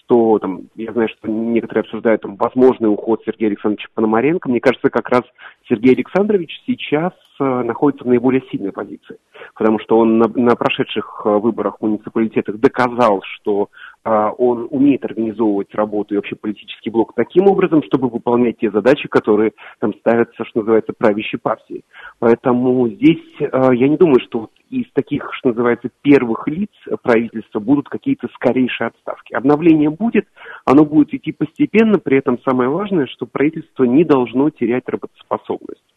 что 0.06 0.40
там, 0.40 0.64
я 0.76 0.92
знаю, 0.92 1.10
что 1.10 1.30
некоторые 1.30 1.82
обсуждают 1.82 2.22
там 2.22 2.36
возможный 2.36 2.92
уход 2.92 3.22
Сергея 3.26 3.50
Александровича 3.50 3.88
Пономаренко. 3.94 4.50
Мне 4.50 4.60
кажется, 4.60 4.90
как 4.90 5.10
раз 5.10 5.24
Сергей 5.68 5.94
Александрович 5.94 6.52
сейчас 6.66 7.14
э, 7.40 7.44
находится 7.44 8.04
в 8.04 8.08
наиболее 8.08 8.44
сильной 8.52 8.72
позиции, 8.72 9.18
потому 9.56 9.80
что 9.80 9.98
он 9.98 10.18
на, 10.18 10.28
на 10.28 10.56
прошедших 10.56 11.22
э, 11.26 11.30
выборах 11.30 11.78
в 11.80 11.84
муниципалитетах 11.84 12.60
доказал, 12.60 13.22
что 13.24 13.70
он 14.04 14.68
умеет 14.70 15.06
организовывать 15.06 15.74
работу 15.74 16.14
и 16.14 16.18
вообще 16.18 16.36
политический 16.36 16.90
блок 16.90 17.14
таким 17.16 17.48
образом, 17.48 17.82
чтобы 17.84 18.10
выполнять 18.10 18.58
те 18.58 18.70
задачи, 18.70 19.08
которые 19.08 19.54
там 19.80 19.94
ставятся, 19.96 20.44
что 20.46 20.60
называется, 20.60 20.94
правящей 20.98 21.40
партией. 21.40 21.84
Поэтому 22.20 22.90
здесь 22.90 23.24
э, 23.40 23.46
я 23.74 23.88
не 23.88 23.98
думаю, 23.98 24.20
что 24.26 24.42
вот 24.42 24.52
из 24.70 24.92
таких, 24.94 25.30
что 25.34 25.50
называется, 25.50 25.90
первых 26.02 26.48
лиц 26.48 26.70
правительства 27.04 27.60
будут 27.60 27.90
какие-то 27.90 28.28
скорейшие 28.34 28.88
отставки. 28.88 29.34
Обновление 29.34 29.90
будет, 29.90 30.28
оно 30.66 30.84
будет 30.84 31.14
идти 31.14 31.32
постепенно, 31.32 32.00
при 32.00 32.18
этом 32.18 32.40
самое 32.42 32.70
важное, 32.70 33.06
что 33.08 33.26
правительство 33.26 33.84
не 33.84 34.04
должно 34.04 34.50
терять 34.50 34.88
работоспособность. 34.88 35.93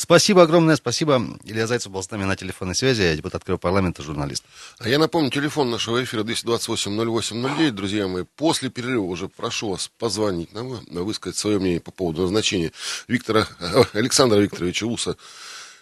Спасибо 0.00 0.44
огромное, 0.44 0.76
спасибо. 0.76 1.22
Илья 1.44 1.66
Зайцев 1.66 1.92
был 1.92 2.02
с 2.02 2.10
нами 2.10 2.24
на 2.24 2.34
телефонной 2.34 2.74
связи, 2.74 3.02
я 3.02 3.14
депутат 3.14 3.44
Крыва 3.44 3.58
парламента, 3.58 4.02
журналист. 4.02 4.44
А 4.78 4.88
я 4.88 4.98
напомню, 4.98 5.30
телефон 5.30 5.70
нашего 5.70 6.02
эфира 6.02 6.22
228-08-09, 6.22 7.70
друзья 7.72 8.08
мои. 8.08 8.24
После 8.36 8.70
перерыва 8.70 9.04
уже 9.04 9.28
прошу 9.28 9.72
вас 9.72 9.90
позвонить 9.98 10.54
нам, 10.54 10.80
высказать 10.88 11.36
свое 11.36 11.58
мнение 11.58 11.80
по 11.80 11.90
поводу 11.90 12.22
назначения 12.22 12.72
Виктора, 13.08 13.46
Александра 13.92 14.38
Викторовича 14.38 14.86
Уса 14.86 15.18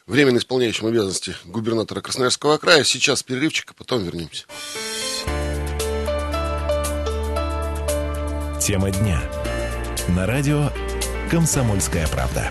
временно 0.09 0.39
исполняющим 0.39 0.89
обязанности 0.89 1.37
губернатора 1.45 2.01
Красноярского 2.01 2.59
края. 2.59 2.83
Сейчас 2.83 3.23
перерывчик, 3.23 3.71
а 3.71 3.75
потом 3.75 4.03
вернемся. 4.03 4.47
Тема 8.61 8.91
дня. 8.91 9.23
На 10.09 10.27
радио 10.27 10.73
«Комсомольская 11.31 12.09
правда». 12.09 12.51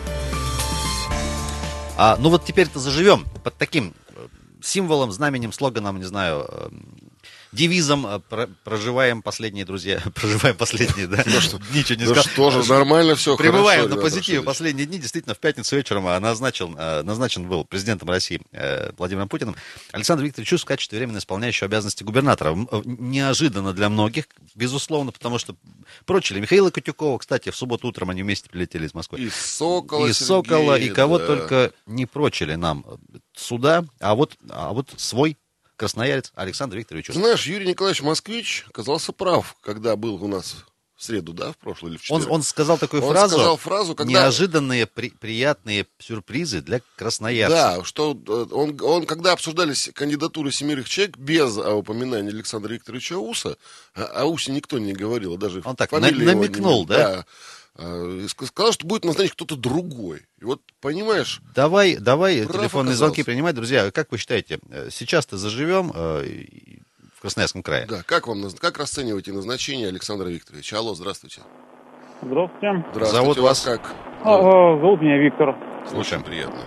А, 1.97 2.15
ну 2.19 2.29
вот 2.29 2.45
теперь-то 2.45 2.79
заживем. 2.79 3.25
Под 3.43 3.55
таким 3.57 3.93
э, 4.15 4.27
символом, 4.61 5.11
знаменем, 5.11 5.51
слоганом, 5.51 5.97
не 5.97 6.05
знаю, 6.05 6.45
э, 6.47 6.69
девизом 7.51 8.05
э, 8.07 8.47
проживаем 8.63 9.21
последние, 9.21 9.65
друзья, 9.65 10.01
проживаем 10.15 10.55
последние, 10.55 11.07
да? 11.07 11.23
Ну 11.25 11.41
что, 11.41 11.59
Ничего 11.73 11.99
не 11.99 12.05
ну 12.05 12.11
сказал. 12.11 12.23
что 12.23 12.51
же, 12.51 12.69
нормально 12.69 13.15
все, 13.15 13.35
Прибываем 13.37 13.83
хорошо, 13.83 13.95
на 13.95 14.01
позитиве 14.01 14.41
последние 14.41 14.85
дни. 14.85 14.97
Действительно, 14.97 15.35
в 15.35 15.39
пятницу 15.39 15.75
вечером 15.75 16.07
а, 16.07 16.19
назначен, 16.19 16.75
а, 16.77 17.03
назначен 17.03 17.47
был 17.47 17.65
президентом 17.65 18.09
России 18.09 18.41
э, 18.51 18.91
Владимиром 18.97 19.29
Путиным 19.29 19.55
Александр 19.91 20.23
Викторович 20.23 20.61
в 20.61 20.65
качестве 20.65 20.97
временно 20.97 21.17
исполняющего 21.17 21.67
обязанности 21.67 22.03
губернатора. 22.03 22.55
Э, 22.71 22.81
неожиданно 22.85 23.73
для 23.73 23.89
многих, 23.89 24.25
безусловно, 24.55 25.11
потому 25.11 25.37
что 25.39 25.55
прочили 26.05 26.39
Михаила 26.39 26.69
Котюкова, 26.69 27.17
кстати, 27.17 27.49
в 27.49 27.55
субботу 27.55 27.87
утром 27.87 28.09
они 28.09 28.23
вместе 28.23 28.49
прилетели 28.49 28.85
из 28.85 28.93
Москвы. 28.93 29.19
И 29.19 29.29
Сокола, 29.29 30.07
И 30.07 30.13
Сокола, 30.13 30.77
и 30.77 30.89
кого 30.89 31.19
да. 31.19 31.27
только 31.27 31.71
не 31.85 32.05
прочили 32.05 32.55
нам 32.55 32.85
сюда, 33.35 33.85
а 33.99 34.15
вот, 34.15 34.37
а 34.49 34.73
вот 34.73 34.93
свой 34.97 35.37
красноярец 35.77 36.31
Александр 36.35 36.77
Викторович. 36.77 37.11
Знаешь, 37.13 37.45
Юрий 37.45 37.67
Николаевич 37.67 38.01
Москвич 38.01 38.65
оказался 38.67 39.13
прав, 39.13 39.55
когда 39.61 39.95
был 39.95 40.21
у 40.21 40.27
нас 40.27 40.65
в 40.97 41.03
среду, 41.03 41.31
да, 41.31 41.51
в 41.51 41.57
прошлый 41.57 41.91
или 41.91 41.97
в 41.99 42.01
четверг. 42.01 42.25
Он, 42.25 42.37
он 42.37 42.41
сказал 42.41 42.79
такую 42.79 43.03
он 43.03 43.11
фразу, 43.13 43.35
сказал 43.35 43.57
фразу 43.57 43.95
когда... 43.95 44.11
неожиданные 44.11 44.87
при, 44.87 45.11
приятные 45.11 45.85
сюрпризы 45.99 46.61
для 46.61 46.81
красноярцев. 46.95 47.57
Да, 47.57 47.83
что 47.83 48.19
э, 48.27 48.45
он, 48.51 48.75
он, 48.81 49.05
когда 49.05 49.33
обсуждались 49.33 49.91
кандидатуры 49.93 50.51
семерых 50.51 50.89
человек 50.89 51.17
без 51.17 51.55
упоминания 51.55 52.29
Александра 52.29 52.73
Викторовича 52.73 53.17
Уса, 53.17 53.57
о, 53.93 54.03
о 54.05 54.25
Усе 54.25 54.51
никто 54.51 54.79
не 54.79 54.93
говорил, 54.93 55.37
даже 55.37 55.61
Он 55.63 55.75
так 55.75 55.91
намекнул, 55.91 56.81
не, 56.81 56.87
да? 56.87 56.97
да 56.97 57.19
а, 57.19 57.25
сказал, 58.27 58.71
что 58.71 58.87
будет 58.87 59.05
назначен 59.05 59.33
кто-то 59.33 59.55
другой. 59.55 60.21
И 60.39 60.45
вот, 60.45 60.61
понимаешь... 60.81 61.41
Давай, 61.55 61.97
давай 61.97 62.35
телефонные 62.35 62.93
оказался. 62.93 62.95
звонки 62.95 63.23
принимать. 63.23 63.55
Друзья, 63.55 63.91
как 63.91 64.11
вы 64.11 64.17
считаете, 64.17 64.59
э, 64.69 64.89
сейчас-то 64.89 65.37
заживем 65.37 65.91
э, 65.93 66.23
в 67.15 67.21
Красноярском 67.21 67.63
крае? 67.63 67.85
Да, 67.87 68.03
как 68.03 68.27
вам, 68.27 68.43
как 68.59 68.77
расцениваете 68.77 69.31
назначение 69.31 69.87
Александра 69.87 70.27
Викторовича? 70.27 70.77
Алло, 70.77 70.95
здравствуйте. 70.95 71.41
Здравствуйте. 72.21 72.83
Здравствуйте. 72.91 73.15
Зовут 73.15 73.37
вас 73.37 73.61
как? 73.61 73.81
А, 74.23 74.35
а, 74.35 74.79
зовут 74.79 75.01
меня 75.01 75.17
Виктор. 75.17 75.55
Слушаем, 75.87 76.23
приятно. 76.23 76.59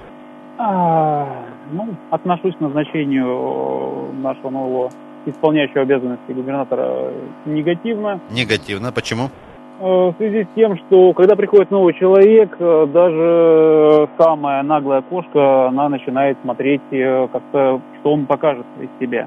А, 0.59 1.49
ну, 1.73 1.97
отношусь 2.11 2.55
к 2.57 2.61
назначению 2.61 4.12
нашего 4.12 4.50
нового 4.50 4.93
исполняющего 5.26 5.83
обязанности 5.83 6.33
губернатора 6.33 7.12
негативно. 7.47 8.21
Негативно. 8.31 8.93
Почему? 8.93 9.31
Э, 9.80 10.10
в 10.10 10.14
связи 10.18 10.44
с 10.44 10.49
тем, 10.54 10.76
что 10.76 11.14
когда 11.14 11.34
приходит 11.37 11.70
новый 11.70 11.94
человек, 11.94 12.54
э, 12.58 12.87
даже 12.92 14.10
самая 14.18 14.62
наглая 14.62 15.00
кошка, 15.00 15.68
она 15.68 15.88
начинает 15.88 16.37
смотреть 16.42 16.82
э, 16.90 17.28
как-то, 17.32 17.80
что 17.99 18.12
он 18.12 18.26
покажет 18.26 18.66
из 18.78 18.90
себя. 19.00 19.26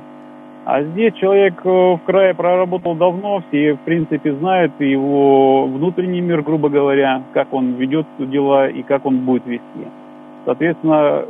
А 0.65 0.83
здесь 0.83 1.15
человек 1.15 1.65
в 1.65 1.99
крае 2.05 2.35
проработал 2.35 2.95
давно, 2.95 3.43
все, 3.47 3.73
в 3.73 3.79
принципе, 3.79 4.33
знают 4.35 4.79
его 4.79 5.65
внутренний 5.65 6.21
мир, 6.21 6.43
грубо 6.43 6.69
говоря, 6.69 7.23
как 7.33 7.51
он 7.51 7.73
ведет 7.73 8.05
дела 8.19 8.69
и 8.69 8.83
как 8.83 9.05
он 9.05 9.25
будет 9.25 9.45
вести. 9.45 9.87
Соответственно, 10.45 11.25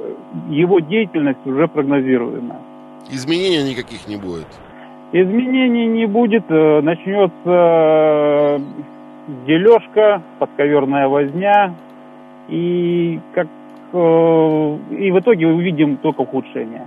его 0.49 0.81
деятельность 0.81 1.43
уже 1.45 1.67
прогнозируема. 1.67 2.57
Изменений 3.09 3.71
никаких 3.71 4.07
не 4.07 4.17
будет? 4.17 4.45
Изменений 5.13 5.87
не 5.87 6.05
будет. 6.05 6.47
Начнется 6.49 8.61
дележка, 9.27 10.21
подковерная 10.39 11.07
возня, 11.07 11.75
и 12.49 13.19
как 13.33 13.47
э, 13.93 14.77
и 14.99 15.11
в 15.11 15.19
итоге 15.19 15.47
увидим 15.47 15.97
только 15.97 16.21
ухудшение. 16.21 16.85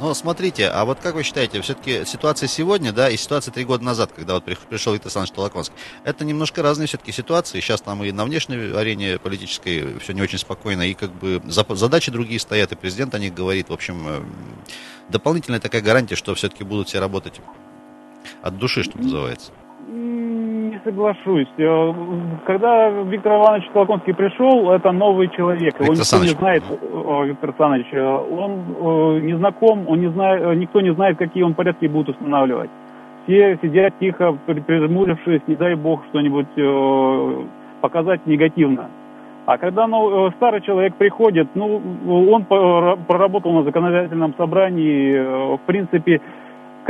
Но 0.00 0.14
смотрите, 0.14 0.68
а 0.68 0.86
вот 0.86 0.98
как 1.00 1.14
вы 1.14 1.22
считаете, 1.22 1.60
все-таки 1.60 2.06
ситуация 2.06 2.46
сегодня, 2.46 2.90
да, 2.90 3.10
и 3.10 3.18
ситуация 3.18 3.52
три 3.52 3.64
года 3.64 3.84
назад, 3.84 4.12
когда 4.12 4.34
вот 4.34 4.44
пришел 4.44 4.94
Виктор 4.94 5.08
Александрович 5.08 5.34
Толоконский, 5.34 5.76
это 6.04 6.24
немножко 6.24 6.62
разные 6.62 6.86
все-таки 6.86 7.12
ситуации. 7.12 7.60
Сейчас 7.60 7.82
там 7.82 8.02
и 8.02 8.10
на 8.10 8.24
внешней 8.24 8.72
арене 8.74 9.18
политической 9.18 9.98
все 9.98 10.14
не 10.14 10.22
очень 10.22 10.38
спокойно, 10.38 10.82
и 10.82 10.94
как 10.94 11.12
бы 11.12 11.42
задачи 11.46 12.10
другие 12.10 12.40
стоят, 12.40 12.72
и 12.72 12.76
президент 12.76 13.14
о 13.14 13.18
них 13.18 13.34
говорит. 13.34 13.68
В 13.68 13.74
общем, 13.74 13.96
э, 14.08 14.20
дополнительная 15.10 15.60
такая 15.60 15.82
гарантия, 15.82 16.14
что 16.14 16.34
все-таки 16.34 16.64
будут 16.64 16.88
все 16.88 16.98
работать 16.98 17.40
от 18.40 18.56
души, 18.56 18.84
что 18.84 18.96
называется 18.96 19.52
не 19.90 20.80
соглашусь. 20.84 21.48
Э, 21.58 21.92
когда 22.46 22.90
Виктор 22.90 23.32
Иванович 23.34 23.68
Колоконский 23.72 24.14
пришел, 24.14 24.70
это 24.70 24.92
новый 24.92 25.28
человек. 25.28 25.74
Его 25.80 25.92
никто 25.92 26.04
Саныч. 26.04 26.30
не 26.30 26.34
знает, 26.36 26.62
Виктор 26.70 27.50
Александрович. 27.50 27.86
Э, 27.92 28.02
он 28.02 28.52
э, 28.78 29.20
не 29.20 29.36
знаком, 29.36 29.88
он 29.88 30.00
не 30.00 30.10
знает, 30.10 30.56
никто 30.58 30.80
не 30.80 30.92
знает, 30.94 31.18
какие 31.18 31.42
он 31.42 31.54
порядки 31.54 31.86
будут 31.86 32.16
устанавливать. 32.16 32.70
Все 33.24 33.58
сидят 33.62 33.94
тихо, 34.00 34.36
прижмурившись, 34.46 35.42
не 35.46 35.54
дай 35.54 35.74
бог 35.74 36.00
что-нибудь 36.08 36.48
показать 37.80 38.26
негативно. 38.26 38.88
А 39.44 39.58
когда 39.58 39.86
ну, 39.86 40.30
старый 40.32 40.62
человек 40.62 40.94
приходит, 40.94 41.48
ну, 41.54 41.80
он 42.32 42.44
проработал 42.44 43.52
на 43.52 43.62
законодательном 43.62 44.34
собрании, 44.36 45.56
в 45.56 45.60
принципе, 45.66 46.20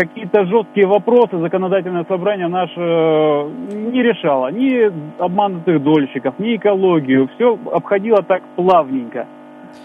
какие-то 0.01 0.47
жесткие 0.47 0.87
вопросы 0.87 1.39
законодательное 1.39 2.05
собрание 2.09 2.49
наше 2.49 2.81
э, 2.81 3.51
не 3.93 4.03
решало. 4.03 4.51
Ни 4.51 4.91
обманутых 5.23 5.83
дольщиков, 5.83 6.39
ни 6.39 6.57
экологию. 6.57 7.29
Все 7.35 7.59
обходило 7.71 8.23
так 8.23 8.43
плавненько. 8.57 9.27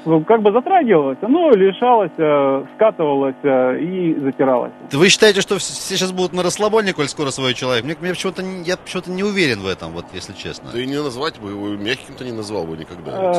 ну, 0.06 0.24
как 0.24 0.42
бы 0.42 0.52
затрагивалось, 0.52 1.18
оно 1.22 1.52
лишалось, 1.52 2.12
э, 2.18 2.66
скатывалось 2.76 3.36
э, 3.44 3.80
и 3.80 4.16
затиралось. 4.20 4.72
Вы 4.92 5.10
считаете, 5.10 5.42
что 5.42 5.58
все 5.58 5.74
сейчас 5.74 6.12
будут 6.12 6.34
на 6.34 6.44
расслабоне, 6.44 6.94
коль 6.94 7.08
скоро 7.08 7.30
свой 7.32 7.54
человек? 7.54 7.84
Мне, 7.84 7.96
мне 8.00 8.12
почему-то, 8.12 8.42
я 8.66 8.78
почему-то 8.78 9.12
не 9.12 9.24
уверен 9.24 9.60
в 9.60 9.68
этом, 9.68 9.92
вот 9.92 10.06
если 10.14 10.34
честно. 10.34 10.70
Да 10.74 10.80
и 10.80 10.86
не 10.86 10.96
назвать 10.96 11.40
бы 11.40 11.50
его, 11.50 11.68
мягким-то 11.70 12.24
не 12.24 12.32
назвал 12.32 12.66
бы 12.66 12.78
никогда, 12.78 13.34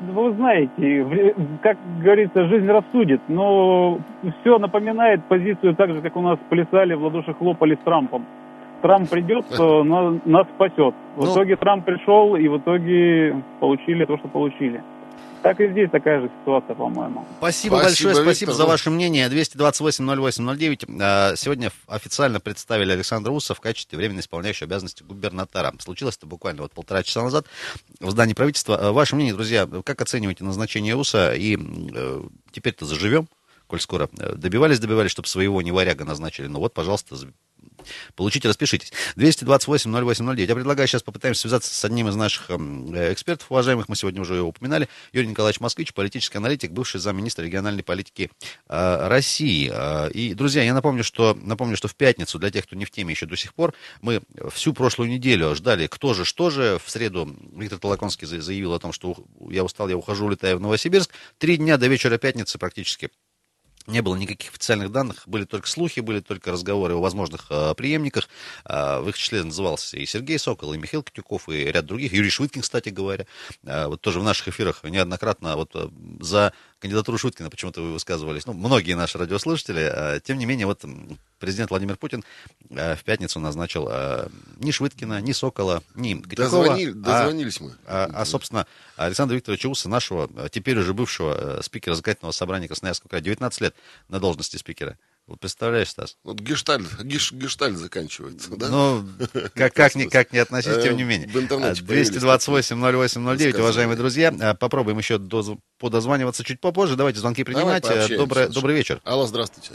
Вы 0.00 0.32
знаете, 0.32 1.34
как 1.62 1.76
говорится, 2.00 2.46
жизнь 2.46 2.66
рассудит, 2.66 3.20
но 3.28 3.98
все 4.40 4.58
напоминает 4.58 5.22
позицию 5.24 5.74
так 5.74 5.92
же, 5.92 6.02
как 6.02 6.16
у 6.16 6.20
нас 6.20 6.38
плясали, 6.48 6.94
в 6.94 7.02
ладоши 7.02 7.32
хлопали 7.34 7.76
с 7.76 7.84
Трампом. 7.84 8.24
Трамп 8.82 9.08
придет, 9.08 9.46
нас 10.26 10.46
спасет. 10.54 10.94
В 11.16 11.24
ну, 11.24 11.32
итоге 11.32 11.56
Трамп 11.56 11.84
пришел, 11.84 12.36
и 12.36 12.48
в 12.48 12.58
итоге 12.58 13.36
получили 13.60 14.04
то, 14.04 14.18
что 14.18 14.28
получили. 14.28 14.82
Так 15.44 15.60
и 15.60 15.68
здесь 15.68 15.90
такая 15.90 16.22
же 16.22 16.30
ситуация, 16.40 16.74
по-моему. 16.74 17.22
Спасибо, 17.36 17.76
спасибо 17.76 18.08
большое, 18.08 18.14
спасибо 18.14 18.50
Виктор. 18.52 18.54
за 18.54 18.64
ваше 18.64 18.88
мнение. 18.88 19.28
228-08-09. 19.28 20.98
А, 21.02 21.36
сегодня 21.36 21.70
официально 21.86 22.40
представили 22.40 22.92
Александра 22.92 23.30
Уса 23.30 23.52
в 23.52 23.60
качестве 23.60 23.98
временно 23.98 24.20
исполняющего 24.20 24.68
обязанности 24.68 25.02
губернатора. 25.02 25.74
Случилось 25.80 26.16
это 26.16 26.24
буквально 26.24 26.62
вот 26.62 26.72
полтора 26.72 27.02
часа 27.02 27.22
назад 27.22 27.44
в 28.00 28.10
здании 28.10 28.32
правительства. 28.32 28.78
А, 28.78 28.92
ваше 28.92 29.16
мнение, 29.16 29.34
друзья, 29.34 29.68
как 29.84 30.00
оцениваете 30.00 30.44
назначение 30.44 30.96
Уса? 30.96 31.34
И 31.34 31.58
э, 31.58 32.22
теперь-то 32.50 32.86
заживем, 32.86 33.28
коль 33.66 33.82
скоро 33.82 34.08
добивались, 34.14 34.80
добивались, 34.80 35.10
чтобы 35.10 35.28
своего 35.28 35.60
не 35.60 35.72
варяга 35.72 36.06
назначили. 36.06 36.46
Ну 36.46 36.58
вот, 36.58 36.72
пожалуйста, 36.72 37.16
Получите, 38.16 38.48
распишитесь. 38.48 38.92
228-08-09. 39.16 40.46
Я 40.46 40.54
предлагаю 40.54 40.88
сейчас 40.88 41.02
попытаемся 41.02 41.42
связаться 41.42 41.74
с 41.74 41.84
одним 41.84 42.08
из 42.08 42.16
наших 42.16 42.50
эм, 42.50 42.94
экспертов, 43.12 43.50
уважаемых. 43.50 43.88
Мы 43.88 43.96
сегодня 43.96 44.20
уже 44.20 44.36
его 44.36 44.48
упоминали. 44.48 44.88
Юрий 45.12 45.28
Николаевич 45.28 45.60
Москвич, 45.60 45.92
политический 45.92 46.38
аналитик, 46.38 46.72
бывший 46.72 47.00
замминистра 47.00 47.44
региональной 47.44 47.82
политики 47.82 48.30
э, 48.68 49.08
России. 49.08 49.70
Э, 49.72 50.10
и, 50.10 50.34
друзья, 50.34 50.62
я 50.62 50.74
напомню 50.74 51.04
что, 51.04 51.36
напомню, 51.40 51.76
что 51.76 51.88
в 51.88 51.94
пятницу, 51.94 52.38
для 52.38 52.50
тех, 52.50 52.64
кто 52.66 52.76
не 52.76 52.84
в 52.84 52.90
теме 52.90 53.12
еще 53.12 53.26
до 53.26 53.36
сих 53.36 53.54
пор, 53.54 53.74
мы 54.00 54.22
всю 54.52 54.72
прошлую 54.72 55.10
неделю 55.10 55.54
ждали, 55.54 55.86
кто 55.86 56.14
же, 56.14 56.24
что 56.24 56.50
же. 56.50 56.78
В 56.84 56.90
среду 56.90 57.34
Виктор 57.54 57.78
Толоконский 57.78 58.26
заявил 58.26 58.74
о 58.74 58.78
том, 58.78 58.92
что 58.92 59.16
я 59.48 59.64
устал, 59.64 59.88
я 59.88 59.96
ухожу, 59.96 60.26
улетаю 60.26 60.58
в 60.58 60.60
Новосибирск. 60.60 61.10
Три 61.38 61.56
дня 61.56 61.76
до 61.76 61.86
вечера 61.86 62.18
пятницы 62.18 62.58
практически 62.58 63.10
не 63.86 64.00
было 64.00 64.16
никаких 64.16 64.50
официальных 64.50 64.90
данных, 64.92 65.22
были 65.26 65.44
только 65.44 65.68
слухи, 65.68 66.00
были 66.00 66.20
только 66.20 66.52
разговоры 66.52 66.94
о 66.94 67.00
возможных 67.00 67.46
э, 67.50 67.74
преемниках. 67.74 68.28
Э, 68.64 69.00
в 69.00 69.08
их 69.08 69.18
числе 69.18 69.42
назывался 69.42 69.96
и 69.96 70.06
Сергей 70.06 70.38
Сокол, 70.38 70.72
и 70.74 70.78
Михаил 70.78 71.02
Катюков, 71.02 71.48
и 71.48 71.64
ряд 71.64 71.86
других. 71.86 72.12
Юрий 72.12 72.30
Швыткин, 72.30 72.62
кстати 72.62 72.88
говоря. 72.88 73.26
Э, 73.64 73.86
вот 73.86 74.00
тоже 74.00 74.20
в 74.20 74.24
наших 74.24 74.48
эфирах 74.48 74.82
неоднократно 74.84 75.56
вот 75.56 75.70
э, 75.74 75.88
за 76.20 76.52
кандидатуру 76.84 77.16
Шуткина 77.16 77.48
почему-то 77.48 77.80
вы 77.80 77.92
высказывались, 77.94 78.44
ну, 78.44 78.52
многие 78.52 78.92
наши 78.92 79.16
радиослушатели. 79.16 79.90
А, 79.90 80.20
тем 80.20 80.36
не 80.36 80.44
менее, 80.44 80.66
вот 80.66 80.84
президент 81.38 81.70
Владимир 81.70 81.96
Путин 81.96 82.22
а, 82.76 82.94
в 82.94 83.02
пятницу 83.04 83.40
назначил 83.40 83.88
а, 83.90 84.28
ни 84.58 84.70
Швыткина, 84.70 85.22
ни 85.22 85.32
Сокола, 85.32 85.82
ни 85.94 86.12
Катякова. 86.12 86.66
Дозвонили, 86.66 86.90
дозвонились 86.90 87.58
а, 87.58 87.64
мы. 87.64 87.72
А, 87.86 88.10
а, 88.12 88.24
собственно, 88.26 88.66
Александра 88.96 89.34
Викторовича 89.34 89.70
Уса, 89.70 89.88
нашего, 89.88 90.28
теперь 90.50 90.78
уже 90.78 90.92
бывшего 90.92 91.60
спикера 91.62 91.94
законодательного 91.94 92.32
собрания 92.32 92.68
Красноярского 92.68 93.08
края, 93.08 93.22
19 93.22 93.60
лет 93.62 93.74
на 94.08 94.20
должности 94.20 94.58
спикера. 94.58 94.98
Вот 95.26 95.40
представляешь, 95.40 95.88
Стас? 95.88 96.18
Вот 96.22 96.38
гештальт, 96.38 97.02
геш, 97.02 97.32
гештальт 97.32 97.76
заканчивается, 97.76 98.54
да? 98.58 98.68
Ну, 98.68 99.04
как, 99.54 99.72
как, 99.72 99.94
ни, 99.94 100.04
как 100.04 100.34
не 100.34 100.38
относить, 100.38 100.82
тем 100.82 100.96
не 100.96 101.02
э, 101.02 101.06
менее. 101.06 101.26
228-08-09, 101.28 103.58
уважаемые 103.58 103.96
друзья. 103.96 104.34
А, 104.42 104.52
попробуем 104.54 104.98
еще 104.98 105.16
до, 105.16 105.42
подозваниваться 105.80 106.44
чуть 106.44 106.60
попозже. 106.60 106.96
Давайте 106.96 107.20
звонки 107.20 107.42
принимать. 107.42 107.84
Давай 107.84 108.14
добрый, 108.14 108.48
добрый 108.48 108.76
вечер. 108.76 109.00
Алло, 109.04 109.24
здравствуйте. 109.24 109.70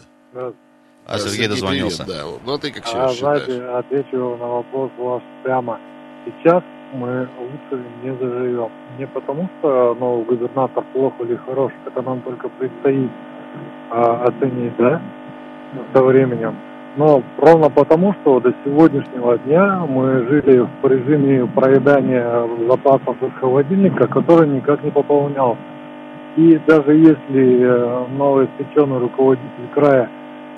А 1.07 1.17
Сергей, 1.17 1.31
Сергей 1.31 1.47
дозвонился. 1.47 2.03
Привет, 2.03 2.21
да. 2.21 2.27
Ну, 2.45 2.53
а 2.53 2.59
ты 2.59 2.71
как 2.71 2.83
а, 2.93 3.11
знаете, 3.11 3.63
отвечу 3.63 4.37
на 4.37 4.45
вопрос 4.45 4.91
ваш 4.99 5.23
прямо. 5.43 5.79
Сейчас 6.25 6.63
мы 6.93 7.27
лучше 7.39 7.83
не 8.03 8.11
заживем. 8.11 8.71
Не 8.99 9.07
потому, 9.07 9.49
что 9.57 9.95
новый 9.95 10.25
губернатор 10.25 10.85
плохо 10.93 11.23
или 11.23 11.37
хорош, 11.37 11.73
это 11.87 12.03
нам 12.03 12.21
только 12.21 12.49
предстоит 12.49 13.09
а, 13.89 14.25
оценить, 14.25 14.77
да? 14.77 15.01
Со 15.93 16.03
временем. 16.03 16.55
Но 16.95 17.23
ровно 17.37 17.69
потому, 17.69 18.13
что 18.21 18.39
до 18.39 18.53
сегодняшнего 18.65 19.37
дня 19.39 19.85
мы 19.87 20.25
жили 20.27 20.67
в 20.81 20.87
режиме 20.87 21.45
проедания 21.47 22.47
запасов 22.67 23.15
из 23.21 23.31
холодильника, 23.39 24.07
который 24.07 24.49
никак 24.49 24.83
не 24.83 24.91
пополнялся. 24.91 25.61
И 26.35 26.59
даже 26.67 26.95
если 26.95 27.61
э, 27.61 28.05
новый 28.17 28.45
испеченный 28.45 28.99
руководитель 28.99 29.69
края 29.73 30.09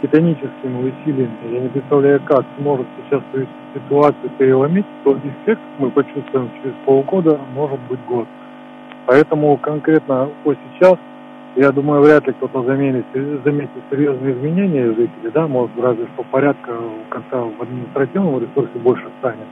титаническими 0.02 0.90
усилиями, 0.90 1.38
я 1.52 1.60
не 1.60 1.70
представляю, 1.70 2.22
как 2.26 2.46
сможет 2.58 2.88
сейчас 2.98 3.22
эту 3.34 3.48
ситуацию 3.74 4.30
переломить, 4.38 4.86
то 5.04 5.18
эффект 5.18 5.62
мы 5.80 5.92
почувствуем 5.92 6.50
через 6.62 6.76
полгода, 6.86 7.40
может 7.54 7.80
быть 7.90 8.00
год. 8.08 8.28
Поэтому 9.06 9.58
конкретно 9.58 10.30
по 10.44 10.54
сейчас 10.54 10.98
я 11.56 11.72
думаю, 11.72 12.02
вряд 12.02 12.26
ли 12.28 12.34
кто-то 12.34 12.64
заметит, 12.64 13.06
заметит 13.44 13.84
серьезные 13.90 14.34
изменения 14.34 14.88
жителей, 14.88 15.32
да, 15.34 15.48
может, 15.48 15.72
разве 15.78 16.08
что 16.14 16.24
порядка 16.24 16.72
конце 17.10 17.36
в 17.36 17.62
административном 17.62 18.42
ресурсе 18.42 18.80
больше 18.80 19.06
станет. 19.20 19.48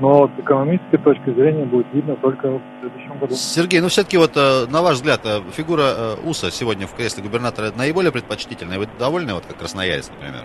Но 0.00 0.28
с 0.28 0.40
экономической 0.40 0.98
точки 0.98 1.30
зрения 1.34 1.64
будет 1.64 1.86
видно 1.92 2.14
только 2.16 2.50
в 2.50 2.60
следующем 2.80 3.18
году. 3.18 3.34
Сергей, 3.34 3.80
ну 3.80 3.88
все-таки 3.88 4.16
вот 4.16 4.36
э, 4.36 4.66
на 4.70 4.80
ваш 4.80 4.94
взгляд, 4.94 5.20
э, 5.24 5.40
фигура 5.50 5.82
э, 5.82 6.14
УСа 6.24 6.52
сегодня 6.52 6.86
в 6.86 6.94
кресле 6.94 7.24
губернатора 7.24 7.72
наиболее 7.76 8.12
предпочтительная? 8.12 8.78
Вы 8.78 8.86
довольны, 8.98 9.34
вот 9.34 9.44
как 9.46 9.56
красноярец, 9.56 10.10
например? 10.10 10.44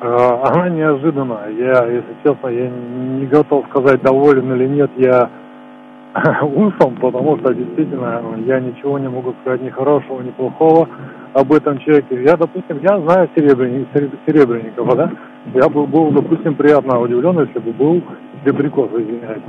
Она 0.00 0.68
неожиданная. 0.68 1.48
Я, 1.52 1.86
если 1.86 2.14
честно, 2.22 2.48
я 2.48 2.68
не 2.68 3.26
готов 3.26 3.64
сказать, 3.70 4.02
доволен 4.02 4.52
или 4.52 4.66
нет. 4.68 4.90
Я 4.98 5.30
усом, 6.42 6.94
потому 6.96 7.38
что 7.38 7.52
действительно 7.52 8.22
я 8.46 8.60
ничего 8.60 8.98
не 8.98 9.08
могу 9.08 9.34
сказать 9.40 9.62
ни 9.62 9.70
хорошего, 9.70 10.20
ни 10.20 10.30
плохого 10.30 10.88
об 11.32 11.52
этом 11.52 11.78
человеке. 11.80 12.22
Я, 12.22 12.36
допустим, 12.36 12.78
я 12.82 13.00
знаю 13.00 13.28
Серебренникова, 13.34 14.94
да? 14.94 15.10
Я 15.52 15.68
бы 15.68 15.86
был, 15.86 16.12
допустим, 16.12 16.54
приятно 16.54 17.00
удивлен, 17.00 17.40
если 17.40 17.58
бы 17.58 17.72
был 17.72 18.02
Дебриков, 18.44 18.92
извиняюсь. 18.94 19.42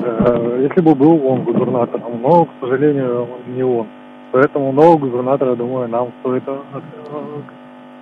Э, 0.00 0.68
если 0.68 0.82
бы 0.82 0.94
был 0.94 1.26
он 1.26 1.44
губернатором, 1.44 2.20
но, 2.20 2.44
к 2.44 2.50
сожалению, 2.60 3.28
не 3.46 3.62
он. 3.62 3.86
Поэтому 4.32 4.72
нового 4.72 4.98
губернатора, 4.98 5.50
я 5.50 5.56
думаю, 5.56 5.88
нам 5.88 6.12
стоит 6.20 6.42
э, 6.46 6.58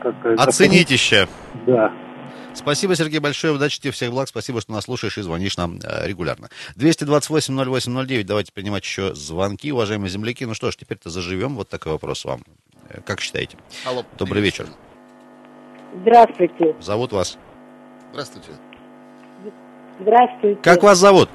как 0.03 0.14
Оценить 0.37 0.90
еще. 0.90 1.27
Да. 1.66 1.92
Спасибо, 2.55 2.95
Сергей, 2.97 3.21
большое. 3.21 3.53
Удачи 3.55 3.81
тебе, 3.81 3.93
всех 3.93 4.11
благ. 4.11 4.29
Спасибо, 4.29 4.61
что 4.61 4.73
нас 4.73 4.85
слушаешь 4.85 5.17
и 5.19 5.23
звонишь 5.23 5.57
нам 5.57 5.79
э, 5.83 6.07
регулярно. 6.07 6.49
228-08-09. 6.77 8.25
Давайте 8.25 8.53
принимать 8.53 8.85
еще 8.85 9.15
звонки, 9.15 9.73
уважаемые 9.73 10.11
земляки. 10.11 10.45
Ну 10.45 10.55
что 10.55 10.71
ж, 10.71 10.77
теперь-то 10.77 11.11
заживем. 11.11 11.57
Вот 11.57 11.69
такой 11.69 11.93
вопрос 11.93 12.25
вам. 12.25 12.43
Э, 12.89 13.01
как 13.05 13.21
считаете? 13.21 13.57
Алло. 13.85 14.05
Добрый 14.19 14.43
вечер. 14.43 14.67
Здравствуйте. 16.03 16.77
Зовут 16.81 17.13
вас? 17.13 17.39
Здравствуйте. 18.13 18.51
Здравствуйте. 20.01 20.61
Как 20.63 20.83
вас 20.83 20.99
зовут? 20.99 21.29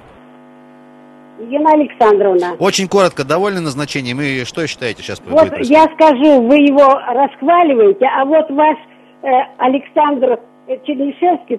Елена 1.39 1.71
Александровна. 1.71 2.55
Очень 2.59 2.87
коротко, 2.87 3.23
довольны 3.23 3.59
назначением? 3.59 4.21
И 4.21 4.45
что 4.45 4.65
считаете 4.67 5.03
сейчас? 5.03 5.21
Вот 5.25 5.51
я 5.59 5.85
скажу, 5.95 6.41
вы 6.47 6.55
его 6.57 6.87
расхваливаете, 6.87 8.05
а 8.05 8.25
вот 8.25 8.49
ваш 8.51 8.77
э, 9.21 9.27
Александр 9.57 10.39
Чернышевский, 10.85 11.57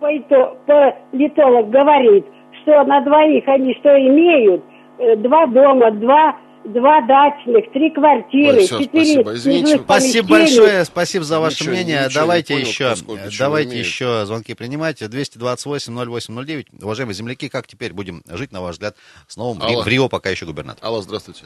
политолог, 0.00 1.70
говорит, 1.70 2.26
что 2.62 2.84
на 2.84 3.00
двоих 3.00 3.46
они 3.46 3.74
что 3.74 3.90
имеют? 3.90 4.64
Э, 4.98 5.16
два 5.16 5.46
дома, 5.46 5.90
два 5.92 6.36
два 6.64 7.00
дачных, 7.02 7.72
три 7.72 7.90
квартиры, 7.90 8.58
Ой, 8.58 8.66
все, 8.66 8.80
четыре 8.80 9.22
спасибо. 9.22 9.34
Извините. 9.34 9.78
Спасибо 9.78 10.28
большое, 10.28 10.84
спасибо 10.84 11.24
за 11.24 11.40
ваше 11.40 11.64
ничего, 11.64 11.74
мнение. 11.74 12.04
Ничего 12.04 12.20
давайте 12.20 12.54
понял, 12.54 12.66
еще, 12.66 12.94
давайте 13.38 13.78
еще 13.78 14.26
звонки 14.26 14.54
принимать. 14.54 15.00
228-08-09. 15.00 16.82
Уважаемые 16.82 17.14
земляки, 17.14 17.48
как 17.48 17.66
теперь 17.66 17.92
будем 17.92 18.22
жить, 18.28 18.52
на 18.52 18.60
ваш 18.60 18.74
взгляд, 18.74 18.96
с 19.26 19.36
новым 19.36 19.62
Алло. 19.62 19.82
в 19.82 19.88
Рио 19.88 20.08
пока 20.08 20.28
еще 20.28 20.44
губернатор? 20.44 20.84
Алло, 20.86 21.00
здравствуйте. 21.00 21.44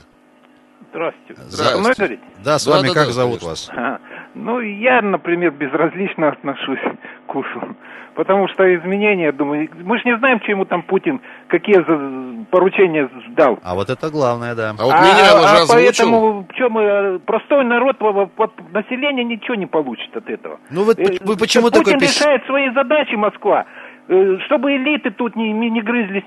Здравствуйте. 0.91 1.43
Здравствуйте. 1.49 2.21
Да, 2.45 2.59
с 2.59 2.67
вами 2.67 2.89
да, 2.89 2.95
как 2.95 3.07
да, 3.07 3.13
зовут 3.13 3.41
конечно. 3.41 3.75
вас? 3.75 4.01
Ну, 4.35 4.61
я, 4.61 5.01
например, 5.01 5.53
безразлично 5.53 6.29
отношусь 6.29 6.81
к 7.27 7.35
УСУ. 7.35 7.77
Потому 8.15 8.47
что 8.49 8.63
изменения, 8.77 9.33
думаю, 9.33 9.69
мы 9.83 9.99
же 9.99 10.05
не 10.05 10.17
знаем, 10.19 10.39
чему 10.41 10.65
там 10.65 10.83
Путин, 10.83 11.21
какие 11.49 11.77
поручения 12.45 13.11
сдал. 13.31 13.59
А 13.63 13.75
вот 13.75 13.91
это 13.91 14.09
главное, 14.11 14.55
да. 14.55 14.71
А 14.71 14.85
вот 14.85 14.95
меня 14.95 15.33
а, 15.33 15.41
уже 15.41 15.63
а 15.65 15.67
поэтому, 15.69 16.47
что 16.55 16.71
мы, 16.71 17.19
простой 17.27 17.65
народ, 17.65 17.97
население 18.73 19.25
ничего 19.25 19.57
не 19.57 19.67
получит 19.67 20.17
от 20.17 20.31
этого. 20.31 20.59
Ну, 20.71 20.85
вы, 20.85 20.95
вы 21.23 21.37
почему 21.37 21.71
Путин 21.71 21.85
такой... 21.85 22.01
решает 22.01 22.45
свои 22.47 22.71
задачи, 22.71 23.15
Москва. 23.15 23.67
Э, 24.07 24.37
чтобы 24.47 24.77
элиты 24.77 25.11
тут 25.11 25.35
не, 25.35 25.51
не 25.53 25.81
грызлись 25.81 26.25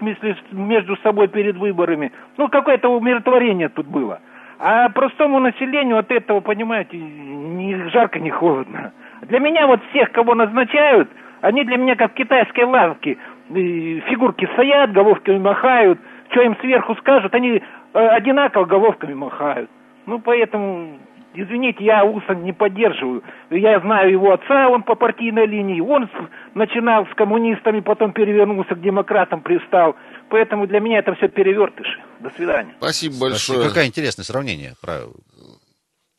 между 0.51 0.97
собой 0.97 1.27
перед 1.27 1.57
выборами. 1.57 2.11
Ну, 2.35 2.49
какое-то 2.49 2.89
умиротворение 2.89 3.69
тут 3.69 3.85
было. 3.85 4.19
А 4.59 4.89
простому 4.89 5.39
населению 5.39 5.97
от 5.99 6.11
этого, 6.11 6.39
понимаете, 6.39 6.97
ни 6.97 7.89
жарко, 7.89 8.19
ни 8.19 8.29
холодно. 8.29 8.91
Для 9.23 9.39
меня 9.39 9.67
вот 9.67 9.81
всех, 9.89 10.11
кого 10.11 10.33
назначают, 10.35 11.09
они 11.41 11.63
для 11.63 11.77
меня 11.77 11.95
как 11.95 12.13
китайские 12.13 12.65
лавки. 12.65 13.17
Фигурки 13.49 14.47
стоят, 14.53 14.91
головками 14.93 15.37
махают. 15.37 15.99
Что 16.31 16.41
им 16.41 16.57
сверху 16.57 16.95
скажут, 16.95 17.33
они 17.35 17.61
э, 17.93 18.07
одинаково 18.07 18.65
головками 18.65 19.13
махают. 19.13 19.69
Ну, 20.05 20.19
поэтому 20.19 20.97
Извините, 21.39 21.83
я 21.83 22.03
Усан 22.03 22.43
не 22.43 22.51
поддерживаю. 22.51 23.21
Я 23.51 23.79
знаю 23.81 24.09
его 24.09 24.31
отца, 24.31 24.69
он 24.69 24.81
по 24.81 24.95
партийной 24.95 25.45
линии. 25.45 25.79
Он 25.79 26.09
начинал 26.55 27.05
с 27.05 27.13
коммунистами, 27.13 27.79
потом 27.79 28.11
перевернулся 28.11 28.73
к 28.73 28.81
демократам, 28.81 29.41
пристал. 29.41 29.95
Поэтому 30.29 30.67
для 30.67 30.79
меня 30.79 30.99
это 30.99 31.13
все 31.15 31.27
перевертыши. 31.29 32.03
До 32.19 32.29
свидания. 32.31 32.75
Спасибо 32.79 33.17
большое. 33.17 33.59
Спасибо. 33.59 33.67
Какое 33.69 33.85
интересное 33.85 34.23
сравнение. 34.23 34.75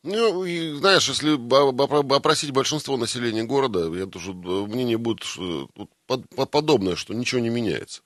Ну, 0.04 0.44
и, 0.44 0.74
знаешь, 0.74 1.08
если 1.08 1.34
опросить 2.14 2.52
большинство 2.52 2.96
населения 2.96 3.42
города, 3.42 3.92
я 3.92 4.06
тоже, 4.06 4.32
мнение 4.32 4.96
будет 4.96 5.24
подобное, 6.50 6.96
что 6.96 7.14
ничего 7.14 7.40
не 7.40 7.50
меняется. 7.50 8.02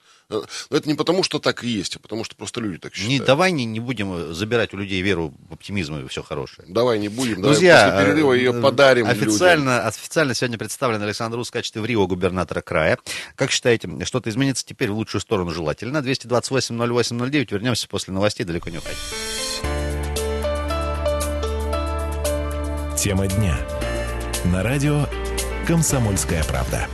Но 0.71 0.77
это 0.77 0.89
не 0.89 0.95
потому, 0.95 1.23
что 1.23 1.39
так 1.39 1.65
и 1.65 1.69
есть, 1.69 1.97
а 1.97 1.99
потому 1.99 2.25
что 2.25 2.35
просто 2.37 2.61
люди 2.61 2.79
так 2.79 2.95
считают. 2.95 3.21
Не, 3.21 3.25
давай 3.25 3.53
не, 3.53 3.65
не 3.65 3.81
будем 3.81 4.33
забирать 4.35 4.73
у 4.75 4.77
людей 4.77 5.01
веру 5.03 5.35
в 5.49 5.55
оптимизм 5.55 5.97
и 5.97 6.09
все 6.09 6.23
хорошее. 6.23 6.67
Давай 6.69 6.99
не 6.99 7.09
будем, 7.09 7.43
Друзья, 7.43 7.87
давай 7.87 7.93
после 7.93 8.07
перерыва 8.07 8.33
ее 8.33 8.51
э, 8.53 8.61
подарим 8.61 9.07
официально, 9.07 9.77
людям. 9.77 9.89
Официально 9.89 10.35
сегодня 10.35 10.59
представлен 10.59 11.03
Александр 11.03 11.37
Рус 11.37 11.49
в 11.49 11.53
качестве 11.53 11.83
в 11.83 11.87
Рио 11.87 12.07
губернатора 12.07 12.61
края. 12.61 12.99
Как 13.37 13.51
считаете, 13.51 13.89
что-то 14.05 14.31
изменится 14.31 14.65
теперь 14.65 14.91
в 14.91 14.95
лучшую 14.95 15.21
сторону 15.21 15.51
желательно? 15.51 15.99
228-08-09, 15.99 17.49
вернемся 17.51 17.89
после 17.89 18.15
новостей, 18.15 18.45
далеко 18.45 18.71
не 18.71 18.79
уходить. 18.79 18.99
Тема 22.97 23.27
дня. 23.27 23.59
На 24.45 24.63
радио 24.63 25.07
«Комсомольская 25.67 26.45
правда». 26.45 26.89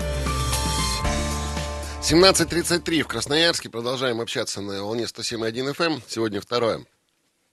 17.33 2.11 3.03
в 3.03 3.07
Красноярске. 3.07 3.69
Продолжаем 3.69 4.23
общаться 4.23 4.63
на 4.63 4.83
волне 4.83 5.05
107.1 5.05 5.75
FM. 5.75 5.85
Эм. 5.85 6.03
Сегодня 6.09 6.41
2 6.41 6.79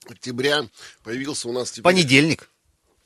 октября. 0.08 0.70
Появился 1.04 1.50
у 1.50 1.52
нас 1.52 1.72
теперь... 1.72 1.84
Понедельник. 1.84 2.50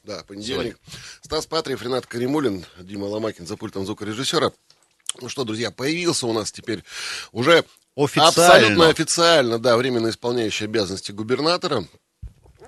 Да, 0.03 0.23
понедельник. 0.27 0.77
Сегодня. 0.77 1.23
Стас 1.23 1.47
Патриев, 1.47 1.81
Ренат 1.81 2.05
Каримулин, 2.05 2.65
Дима 2.77 3.05
Ломакин 3.05 3.47
за 3.47 3.57
пультом 3.57 3.83
звукорежиссера. 3.87 4.51
Ну 5.21 5.27
что, 5.27 5.43
друзья, 5.43 5.71
появился 5.71 6.27
у 6.27 6.33
нас 6.33 6.51
теперь 6.51 6.83
уже 7.31 7.65
официально. 7.95 8.27
абсолютно 8.27 8.89
официально, 8.89 9.57
да, 9.57 9.75
временно 9.75 10.11
исполняющий 10.11 10.65
обязанности 10.65 11.11
губернатора. 11.11 11.83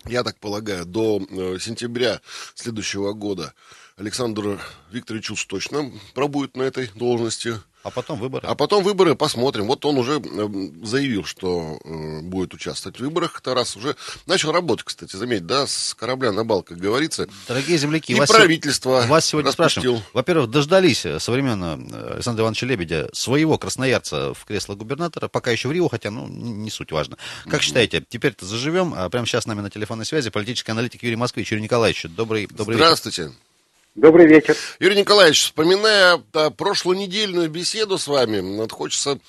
Я 0.07 0.23
так 0.23 0.39
полагаю, 0.39 0.87
до 0.87 1.21
э, 1.29 1.59
сентября 1.59 2.19
следующего 2.55 3.13
года 3.13 3.53
Александр 3.95 4.59
Викторович 4.89 5.29
уж 5.29 5.45
точно 5.45 5.91
пробует 6.15 6.57
на 6.57 6.63
этой 6.63 6.87
должности. 6.95 7.61
А 7.83 7.89
потом 7.89 8.19
выборы. 8.19 8.47
А 8.47 8.55
потом 8.55 8.83
выборы 8.83 9.15
посмотрим. 9.15 9.65
Вот 9.65 9.83
он 9.85 9.97
уже 9.97 10.19
э, 10.19 10.49
заявил, 10.83 11.23
что 11.25 11.79
э, 11.83 12.21
будет 12.21 12.53
участвовать 12.53 12.97
в 12.97 13.01
выборах. 13.01 13.41
Тарас 13.41 13.75
уже 13.75 13.95
начал 14.27 14.51
работать, 14.51 14.85
кстати, 14.85 15.15
заметь, 15.15 15.45
да, 15.45 15.65
с 15.65 15.95
корабля 15.95 16.31
на 16.31 16.43
бал, 16.43 16.61
как 16.61 16.77
говорится. 16.77 17.27
Дорогие 17.47 17.77
земляки, 17.77 18.13
и 18.13 18.15
вас 18.15 18.29
правительство 18.29 19.05
вас 19.07 19.25
сегодня 19.25 19.49
распустил. 19.49 19.81
спрашиваем. 19.81 20.03
Во-первых, 20.13 20.49
дождались 20.51 21.05
со 21.17 21.31
времен 21.31 21.63
э, 21.63 22.13
Александра 22.15 22.43
Ивановича 22.43 22.67
Лебедя 22.67 23.09
своего 23.13 23.57
красноярца 23.57 24.33
в 24.33 24.45
кресло 24.45 24.75
губернатора, 24.75 25.27
пока 25.27 25.51
еще 25.51 25.67
в 25.67 25.71
Рио, 25.71 25.89
хотя, 25.89 26.11
ну, 26.11 26.27
не 26.27 26.69
суть 26.69 26.91
важно. 26.91 27.17
Как 27.45 27.61
mm-hmm. 27.61 27.63
считаете, 27.63 28.03
теперь-то 28.07 28.45
заживем? 28.45 28.93
А 28.95 29.09
прямо 29.09 29.25
сейчас 29.25 29.43
с 29.43 29.47
нами 29.47 29.61
на 29.61 29.69
телефонной 29.69 30.05
связи 30.05 30.29
политический 30.29 30.71
аналитик 30.71 31.01
Юрий 31.03 31.15
Москвич. 31.15 31.51
Юрий 31.51 31.63
Николаевич, 31.63 32.05
добрый, 32.09 32.47
добрый 32.47 32.75
Здравствуйте. 32.75 33.23
вечер. 33.23 33.50
Добрый 33.95 34.25
вечер. 34.25 34.55
Юрий 34.79 34.95
Николаевич, 34.95 35.41
вспоминая 35.41 36.17
да, 36.31 36.49
прошлонедельную 36.49 37.49
беседу 37.49 37.97
с 37.97 38.07
вами, 38.07 38.39
вот 38.57 38.71
хочется 38.71 39.19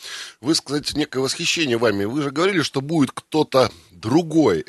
высказать 0.40 0.94
некое 0.94 1.18
восхищение 1.18 1.78
вами. 1.78 2.04
Вы 2.04 2.22
же 2.22 2.30
говорили, 2.30 2.60
что 2.60 2.80
будет 2.80 3.10
кто-то 3.10 3.70
другой. 3.90 4.64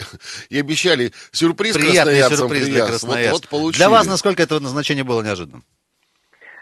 И 0.49 0.59
обещали 0.59 1.11
сюрприз 1.31 1.75
Приятный 1.75 2.19
красноярцам. 2.19 2.37
сюрприз 2.37 2.67
для 2.69 2.87
красноярцев. 2.87 3.51
Вот, 3.51 3.61
вот 3.61 3.73
Для 3.75 3.89
вас 3.89 4.07
насколько 4.07 4.41
это 4.41 4.59
назначение 4.59 5.03
было 5.03 5.21
неожиданным? 5.21 5.63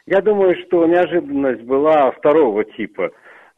Я 0.06 0.22
думаю, 0.22 0.56
что 0.68 0.86
неожиданность 0.86 1.62
была 1.62 2.12
второго 2.12 2.66
типа. 2.66 3.12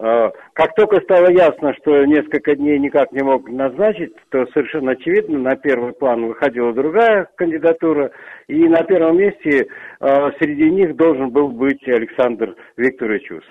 А, 0.04 0.34
как 0.52 0.76
только 0.76 1.00
стало 1.00 1.32
ясно, 1.32 1.74
что 1.76 2.04
несколько 2.04 2.58
дней 2.58 2.78
никак 2.78 3.14
не 3.14 3.24
мог 3.24 3.50
назначить, 3.50 4.14
то 4.30 4.46
совершенно 4.48 4.92
очевидно, 4.92 5.40
на 5.40 5.56
первый 5.56 5.94
план 5.94 6.28
выходила 6.28 6.74
другая 6.74 7.30
кандидатура, 7.38 8.12
и 8.48 8.68
на 8.68 8.84
первом 8.84 9.18
месте 9.18 9.68
а, 10.02 10.32
среди 10.40 10.70
них 10.70 10.98
должен 10.98 11.30
был 11.30 11.48
быть 11.48 11.88
Александр 11.88 12.54
Викторович 12.76 13.32
Ус. 13.32 13.44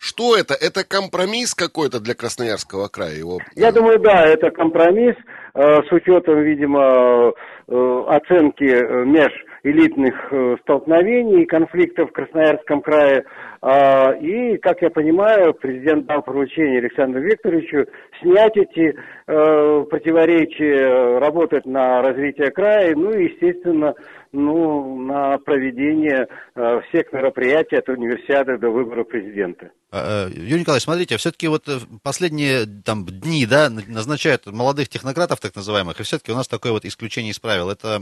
Что 0.00 0.36
это? 0.36 0.54
Это 0.54 0.82
компромисс 0.82 1.54
какой-то 1.54 2.00
для 2.00 2.14
Красноярского 2.14 2.88
края? 2.88 3.14
Его... 3.14 3.38
Я 3.54 3.70
думаю, 3.70 4.00
да, 4.00 4.26
это 4.26 4.50
компромисс 4.50 5.14
а, 5.54 5.84
с 5.84 5.92
учетом, 5.92 6.42
видимо, 6.42 7.32
э, 7.68 8.04
оценки 8.08 8.64
э, 8.64 9.04
меж 9.04 9.30
элитных 9.62 10.14
э, 10.32 10.56
столкновений, 10.62 11.44
конфликтов 11.46 12.10
в 12.10 12.12
Красноярском 12.12 12.80
крае. 12.80 13.24
А, 13.62 14.12
и, 14.12 14.56
как 14.58 14.80
я 14.82 14.90
понимаю, 14.90 15.54
президент 15.54 16.06
дал 16.06 16.22
поручение 16.22 16.78
Александру 16.78 17.20
Викторовичу 17.20 17.86
снять 18.20 18.56
эти 18.56 18.94
э, 18.94 19.84
противоречия, 19.90 21.18
работать 21.18 21.66
на 21.66 22.02
развитие 22.02 22.50
края, 22.50 22.94
ну 22.96 23.10
и, 23.10 23.24
естественно, 23.24 23.94
ну, 24.32 24.96
на 25.00 25.38
проведение 25.38 26.26
э, 26.54 26.80
всех 26.88 27.12
мероприятий 27.12 27.76
от 27.76 27.88
универсиады 27.88 28.58
до 28.58 28.70
выбора 28.70 29.04
президента. 29.04 29.70
А, 29.92 30.28
Юрий 30.28 30.60
Николаевич, 30.60 30.84
смотрите, 30.84 31.16
все-таки 31.16 31.48
вот 31.48 31.64
последние 32.02 32.66
там 32.84 33.06
дни, 33.06 33.46
да, 33.46 33.68
назначают 33.70 34.46
молодых 34.46 34.88
технократов, 34.88 35.40
так 35.40 35.54
называемых, 35.56 35.98
и 36.00 36.02
все-таки 36.02 36.32
у 36.32 36.36
нас 36.36 36.48
такое 36.48 36.72
вот 36.72 36.84
исключение 36.84 37.32
из 37.32 37.38
правил. 37.38 37.70
Это 37.70 38.00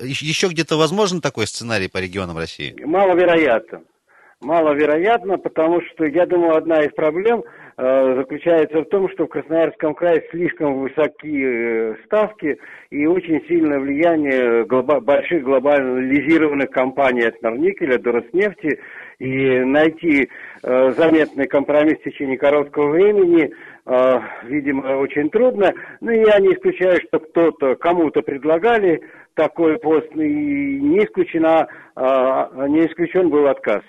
еще 0.00 0.48
где-то 0.48 0.76
возможен 0.76 1.20
такой 1.20 1.46
сценарий 1.46 1.88
по 1.88 1.98
регионам 1.98 2.38
России? 2.38 2.74
Маловероятно 2.84 3.82
маловероятно, 4.40 5.38
потому 5.38 5.80
что, 5.82 6.04
я 6.04 6.26
думаю, 6.26 6.56
одна 6.56 6.82
из 6.82 6.92
проблем 6.92 7.42
э, 7.76 8.14
заключается 8.16 8.80
в 8.80 8.84
том, 8.84 9.08
что 9.10 9.24
в 9.24 9.28
Красноярском 9.28 9.94
крае 9.94 10.24
слишком 10.30 10.80
высокие 10.80 11.92
э, 11.92 11.96
ставки 12.04 12.58
и 12.90 13.06
очень 13.06 13.44
сильное 13.48 13.80
влияние 13.80 14.64
глоба- 14.64 15.00
больших 15.00 15.42
глобализированных 15.42 16.70
компаний 16.70 17.22
от 17.22 17.40
Норникеля 17.42 17.98
до 17.98 18.12
Роснефти, 18.12 18.78
и 19.18 19.60
найти 19.64 20.28
э, 20.62 20.92
заметный 20.96 21.46
компромисс 21.46 21.98
в 21.98 22.04
течение 22.04 22.38
короткого 22.38 22.90
времени, 22.90 23.50
э, 23.86 24.20
видимо, 24.44 24.98
очень 24.98 25.28
трудно. 25.30 25.72
Ну, 26.00 26.10
я 26.10 26.38
не 26.38 26.54
исключаю, 26.54 27.00
что 27.08 27.18
кто-то, 27.18 27.74
кому-то 27.76 28.22
предлагали 28.22 29.00
такой 29.34 29.78
пост, 29.78 30.08
и 30.14 30.18
не 30.18 31.04
исключена, 31.04 31.66
э, 31.96 32.66
не 32.68 32.86
исключен 32.86 33.28
был 33.28 33.48
отказ. 33.48 33.82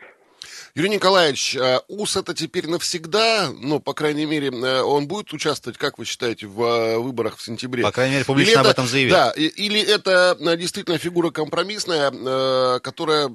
Юрий 0.76 0.90
Николаевич, 0.90 1.56
э, 1.56 1.80
УС 1.88 2.18
это 2.18 2.34
теперь 2.34 2.68
навсегда, 2.68 3.50
ну, 3.62 3.80
по 3.80 3.94
крайней 3.94 4.26
мере, 4.26 4.50
э, 4.50 4.82
он 4.82 5.08
будет 5.08 5.34
участвовать, 5.34 5.78
как 5.78 5.98
вы 5.98 6.06
считаете, 6.06 6.48
в 6.48 6.62
э, 6.62 6.98
выборах 6.98 7.38
в 7.38 7.42
сентябре? 7.42 7.84
По 7.84 7.92
крайней 7.92 8.14
мере, 8.14 8.26
публично 8.26 8.52
или 8.52 8.60
об 8.60 8.68
этом 8.68 8.88
заявил. 8.88 9.14
Да, 9.14 9.32
или 9.36 9.82
это 9.82 10.38
действительно 10.58 10.98
фигура 10.98 11.32
компромиссная, 11.32 12.80
которая 12.80 13.30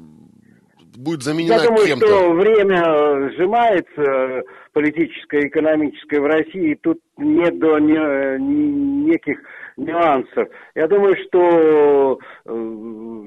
будет 0.97 1.23
заменена 1.23 1.57
Я 1.57 1.65
думаю, 1.65 1.87
кем-то? 1.87 2.07
что 2.07 2.33
время 2.33 3.31
сжимается 3.31 4.43
политическое, 4.73 5.47
экономическое 5.47 6.21
в 6.21 6.27
России, 6.27 6.79
тут 6.83 6.99
нет 7.17 7.59
до 7.59 7.79
не, 7.79 8.39
неких 9.07 9.39
нюансов. 9.77 10.49
Я 10.75 10.87
думаю, 10.87 11.17
что 11.27 12.19
э, 12.47 12.51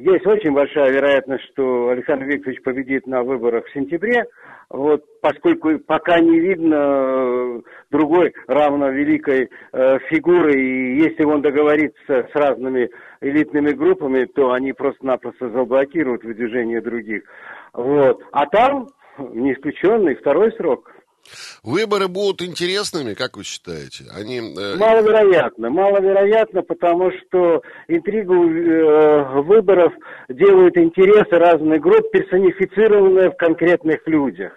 есть 0.02 0.26
очень 0.26 0.54
большая 0.54 0.92
вероятность, 0.92 1.44
что 1.52 1.90
Александр 1.90 2.26
Викторович 2.26 2.62
победит 2.64 3.08
на 3.08 3.24
выборах 3.24 3.66
в 3.66 3.74
сентябре, 3.74 4.26
вот, 4.70 5.04
поскольку 5.22 5.78
пока 5.80 6.20
не 6.20 6.40
видно 6.40 6.76
э, 6.76 7.62
другой 7.92 8.34
равно 8.48 8.90
великой 8.90 9.50
э, 9.74 10.00
фигуры, 10.10 10.54
и 10.54 10.98
если 11.00 11.24
он 11.24 11.42
договорится 11.42 12.28
с 12.32 12.36
разными 12.36 12.90
элитными 13.22 13.72
группами, 13.72 14.26
то 14.26 14.52
они 14.52 14.74
просто-напросто 14.74 15.50
заблокируют 15.50 16.24
выдвижение 16.24 16.82
других. 16.82 17.24
Вот. 17.74 18.22
А 18.32 18.46
там 18.48 18.88
не 19.18 19.54
исключенный 19.54 20.16
второй 20.16 20.52
срок– 20.54 20.92
Выборы 21.64 22.08
будут 22.08 22.42
интересными, 22.42 23.14
как 23.14 23.38
вы 23.38 23.44
считаете? 23.44 24.06
Они, 24.16 24.38
э... 24.38 24.76
Маловероятно, 24.78 25.70
маловероятно, 25.70 26.62
потому 26.62 27.12
что 27.12 27.62
интригу 27.88 28.50
э, 28.50 29.42
выборов 29.42 29.94
делают 30.30 30.78
интересы 30.78 31.36
разных 31.36 31.82
групп, 31.82 32.12
персонифицированные 32.12 33.32
в 33.32 33.36
конкретных 33.36 34.08
людях. 34.08 34.54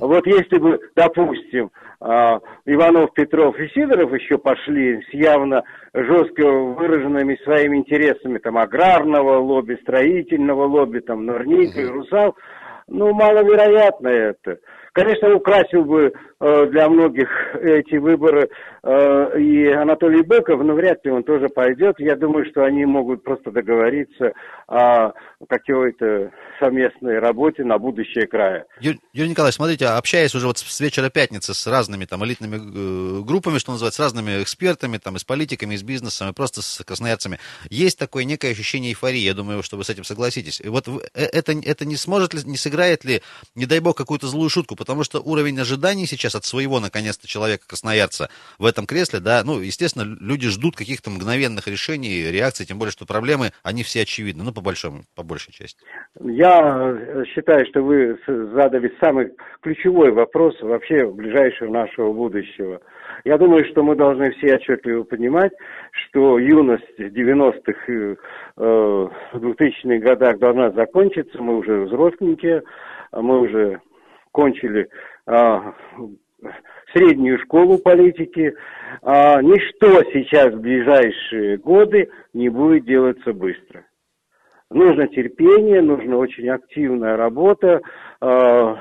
Вот 0.00 0.26
если 0.26 0.58
бы, 0.58 0.78
допустим, 0.94 1.70
а, 2.00 2.38
Иванов, 2.64 3.12
Петров 3.14 3.58
и 3.58 3.68
Сидоров 3.68 4.12
еще 4.12 4.38
пошли 4.38 5.02
с 5.02 5.14
явно 5.14 5.62
жестко 5.92 6.48
выраженными 6.48 7.36
своими 7.44 7.78
интересами 7.78 8.38
там 8.38 8.58
аграрного 8.58 9.38
лобби, 9.38 9.78
строительного 9.82 10.64
лобби, 10.66 11.00
там 11.00 11.26
Норник, 11.26 11.76
uh 11.76 11.88
Русал, 11.88 12.36
ну, 12.86 13.12
маловероятно 13.14 14.08
это. 14.08 14.58
Конечно, 14.94 15.34
украсил 15.34 15.84
бы 15.84 16.12
э, 16.40 16.66
для 16.66 16.88
многих 16.88 17.28
эти 17.60 17.96
выборы 17.96 18.48
э, 18.84 19.40
и 19.40 19.66
Анатолий 19.72 20.22
Быков, 20.22 20.62
но 20.62 20.74
вряд 20.74 21.04
ли 21.04 21.10
он 21.10 21.24
тоже 21.24 21.48
пойдет. 21.48 21.96
Я 21.98 22.14
думаю, 22.14 22.46
что 22.46 22.62
они 22.62 22.84
могут 22.84 23.24
просто 23.24 23.50
договориться 23.50 24.34
о 24.68 25.10
какой-то 25.48 26.30
совместной 26.60 27.18
работе 27.18 27.64
на 27.64 27.76
будущее 27.78 28.28
края. 28.28 28.66
Юрий, 28.80 29.00
Юрий 29.12 29.30
Николаевич, 29.30 29.56
смотрите, 29.56 29.86
общаясь 29.86 30.32
уже 30.36 30.46
вот 30.46 30.58
с 30.58 30.80
вечера 30.80 31.10
пятницы 31.10 31.54
с 31.54 31.66
разными 31.66 32.04
там 32.04 32.24
элитными 32.24 32.54
э, 32.56 33.22
группами, 33.24 33.58
что 33.58 33.72
называется, 33.72 34.00
с 34.00 34.04
разными 34.04 34.42
экспертами, 34.44 34.98
там, 34.98 35.16
и 35.16 35.18
с 35.18 35.24
политиками, 35.24 35.74
и 35.74 35.76
с 35.76 35.82
бизнесом, 35.82 36.30
и 36.30 36.32
просто 36.32 36.62
с 36.62 36.84
красноярцами, 36.84 37.40
есть 37.68 37.98
такое 37.98 38.22
некое 38.22 38.52
ощущение 38.52 38.92
эйфории. 38.92 39.18
Я 39.18 39.34
думаю, 39.34 39.64
что 39.64 39.76
вы 39.76 39.82
с 39.82 39.90
этим 39.90 40.04
согласитесь. 40.04 40.60
И 40.60 40.68
вот 40.68 40.86
э, 40.86 41.00
это, 41.14 41.52
это 41.52 41.84
не 41.84 41.96
сможет 41.96 42.32
ли, 42.32 42.40
не 42.44 42.56
сыграет 42.56 43.04
ли, 43.04 43.22
не 43.56 43.66
дай 43.66 43.80
бог, 43.80 43.96
какую-то 43.96 44.28
злую 44.28 44.48
шутку, 44.50 44.76
потому 44.84 45.02
что 45.02 45.20
уровень 45.20 45.58
ожиданий 45.58 46.04
сейчас 46.04 46.34
от 46.34 46.44
своего, 46.44 46.78
наконец-то, 46.78 47.26
человека-красноярца 47.26 48.28
в 48.58 48.66
этом 48.66 48.84
кресле, 48.84 49.18
да, 49.18 49.42
ну, 49.42 49.60
естественно, 49.60 50.04
люди 50.20 50.48
ждут 50.48 50.76
каких-то 50.76 51.08
мгновенных 51.08 51.66
решений, 51.66 52.30
реакций, 52.30 52.66
тем 52.66 52.78
более, 52.78 52.92
что 52.92 53.06
проблемы, 53.06 53.52
они 53.62 53.82
все 53.82 54.02
очевидны, 54.02 54.44
ну, 54.44 54.52
по 54.52 54.60
большому, 54.60 55.04
по 55.16 55.22
большей 55.22 55.54
части. 55.54 55.82
Я 56.20 57.24
считаю, 57.34 57.64
что 57.66 57.80
вы 57.80 58.18
задали 58.26 58.92
самый 59.00 59.30
ключевой 59.62 60.12
вопрос 60.12 60.54
вообще 60.60 61.10
ближайшего 61.10 61.72
нашего 61.72 62.12
будущего. 62.12 62.82
Я 63.24 63.38
думаю, 63.38 63.64
что 63.70 63.82
мы 63.82 63.96
должны 63.96 64.32
все 64.32 64.56
отчетливо 64.56 65.04
понимать, 65.04 65.52
что 65.92 66.38
юность 66.38 66.98
90-х 66.98 67.90
и 67.90 68.16
э, 68.56 69.08
2000-х 69.32 69.98
годах 70.00 70.38
должна 70.38 70.72
закончиться, 70.72 71.40
мы 71.40 71.56
уже 71.56 71.86
взросленькие, 71.86 72.62
мы 73.12 73.40
уже 73.40 73.80
кончили 74.34 74.88
а, 75.26 75.74
среднюю 76.92 77.38
школу 77.38 77.78
политики. 77.78 78.52
А, 79.02 79.40
ничто 79.40 80.02
сейчас 80.12 80.52
в 80.52 80.60
ближайшие 80.60 81.56
годы 81.58 82.10
не 82.34 82.48
будет 82.48 82.84
делаться 82.84 83.32
быстро. 83.32 83.86
Нужно 84.70 85.06
терпение, 85.06 85.80
нужна 85.82 86.16
очень 86.16 86.48
активная 86.48 87.16
работа, 87.16 87.80
а, 88.20 88.76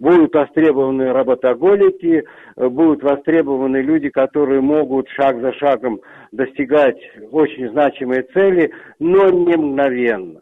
будут 0.00 0.34
востребованы 0.34 1.12
работоголики, 1.12 2.24
будут 2.56 3.04
востребованы 3.04 3.76
люди, 3.76 4.08
которые 4.08 4.60
могут 4.60 5.08
шаг 5.10 5.40
за 5.40 5.52
шагом 5.52 6.00
достигать 6.32 6.98
очень 7.30 7.70
значимые 7.70 8.22
цели, 8.34 8.72
но 8.98 9.30
не 9.30 9.56
мгновенно. 9.56 10.40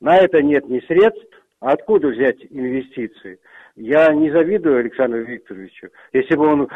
На 0.00 0.16
это 0.16 0.42
нет 0.42 0.66
ни 0.68 0.80
средств, 0.80 1.33
а 1.64 1.72
откуда 1.72 2.08
взять 2.08 2.36
инвестиции? 2.50 3.38
Я 3.74 4.12
не 4.12 4.30
завидую 4.30 4.80
Александру 4.80 5.22
Викторовичу. 5.22 5.88
Если 6.12 6.36
бы 6.36 6.46
он 6.46 6.68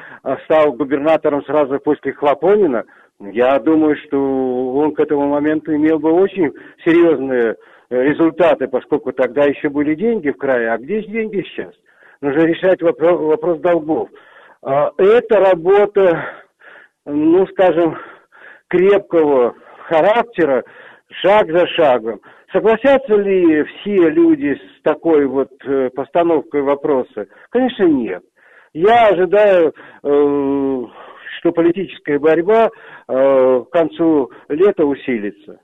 стал 0.45 0.73
губернатором 0.73 1.45
сразу 1.45 1.79
после 1.79 2.13
Хлопонина, 2.15 2.85
я 3.21 3.59
думаю, 3.59 3.97
что 4.07 4.19
он 4.77 4.95
к 4.95 5.01
этому 5.01 5.29
моменту 5.29 5.75
имел 5.75 5.99
бы 5.99 6.11
очень 6.11 6.55
серьезные 6.87 7.57
э, 7.91 8.03
результаты, 8.03 8.67
поскольку 8.67 9.13
тогда 9.13 9.45
еще 9.45 9.69
были 9.69 9.95
деньги 9.95 10.31
в 10.31 10.39
крае. 10.39 10.71
А 10.71 10.79
где 10.79 11.03
деньги 11.03 11.43
сейчас? 11.43 11.75
Нужно 12.23 12.47
решать 12.47 12.81
вопрос, 12.81 13.21
вопрос 13.21 13.61
долгов. 13.61 14.09
А, 14.63 14.93
это 14.97 15.39
работа, 15.39 16.25
ну, 17.05 17.47
скажем, 17.49 17.99
крепкого 18.69 19.55
характера, 19.85 20.65
шаг 21.23 21.51
за 21.53 21.67
шагом. 21.69 22.23
Согласятся 22.53 23.15
ли 23.15 23.65
все 23.65 24.09
люди 24.09 24.55
с 24.55 24.83
такой 24.83 25.27
вот 25.27 25.51
э, 25.65 25.91
постановкой 25.91 26.63
вопроса? 26.63 27.27
Конечно, 27.51 27.85
нет. 27.85 28.23
Я 28.73 29.09
ожидаю, 29.09 29.69
э, 29.69 30.83
что 31.39 31.53
политическая 31.53 32.19
борьба 32.19 32.69
э, 32.69 32.71
к 33.09 33.71
концу 33.71 34.31
лета 34.49 34.85
усилится. 34.85 35.59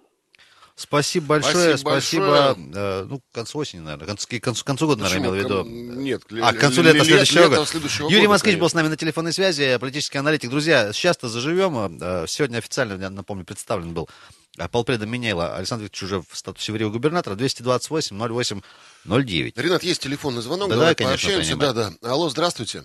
Спасибо 0.77 1.27
большое, 1.27 1.79
спасибо. 1.79 2.57
спасибо 2.57 2.57
э, 2.77 3.05
ну, 3.05 3.21
к 3.21 3.35
концу 3.35 3.61
осени, 3.61 3.81
наверное, 3.81 4.07
к 4.07 4.09
концу, 4.09 4.27
к 4.27 4.43
концу, 4.43 4.65
к 4.65 4.67
концу 4.67 4.87
года, 4.89 5.05
наверное, 5.05 5.23
имел 5.23 5.33
в 5.33 5.37
виду. 5.37 5.65
Нет, 5.65 6.23
а, 6.43 6.53
к 6.53 6.59
концу 6.59 6.83
лета 6.83 7.05
следующего 7.05 7.49
года. 7.49 8.13
Юрий 8.13 8.27
Москвич 8.27 8.59
был 8.59 8.69
с 8.69 8.75
нами 8.75 8.89
на 8.89 8.97
телефонной 8.97 9.33
связи, 9.33 9.79
политический 9.79 10.19
аналитик. 10.19 10.51
Друзья, 10.51 10.93
сейчас-то 10.93 11.29
заживем. 11.29 11.99
Сегодня 12.27 12.59
официально, 12.59 13.01
я 13.01 13.09
напомню, 13.09 13.45
представлен 13.45 13.95
был 13.95 14.09
а 14.59 14.69
полпреда 14.69 15.07
Меняйла 15.07 15.57
Александр 15.57 15.85
Викторович 15.85 16.03
уже 16.03 16.21
в 16.21 16.37
статусе 16.37 16.73
вре-губернатора 16.73 17.35
228 17.35 18.17
08 18.17 18.61
09. 19.05 19.59
Ренат, 19.59 19.83
есть 19.83 20.03
телефонный 20.03 20.43
звонок, 20.43 20.69
да, 20.69 20.77
давай 20.77 20.91
да, 20.91 21.05
конечно, 21.05 21.29
пообщаемся. 21.29 21.57
Да, 21.59 21.73
да. 21.73 22.09
Алло, 22.09 22.29
здравствуйте. 22.29 22.83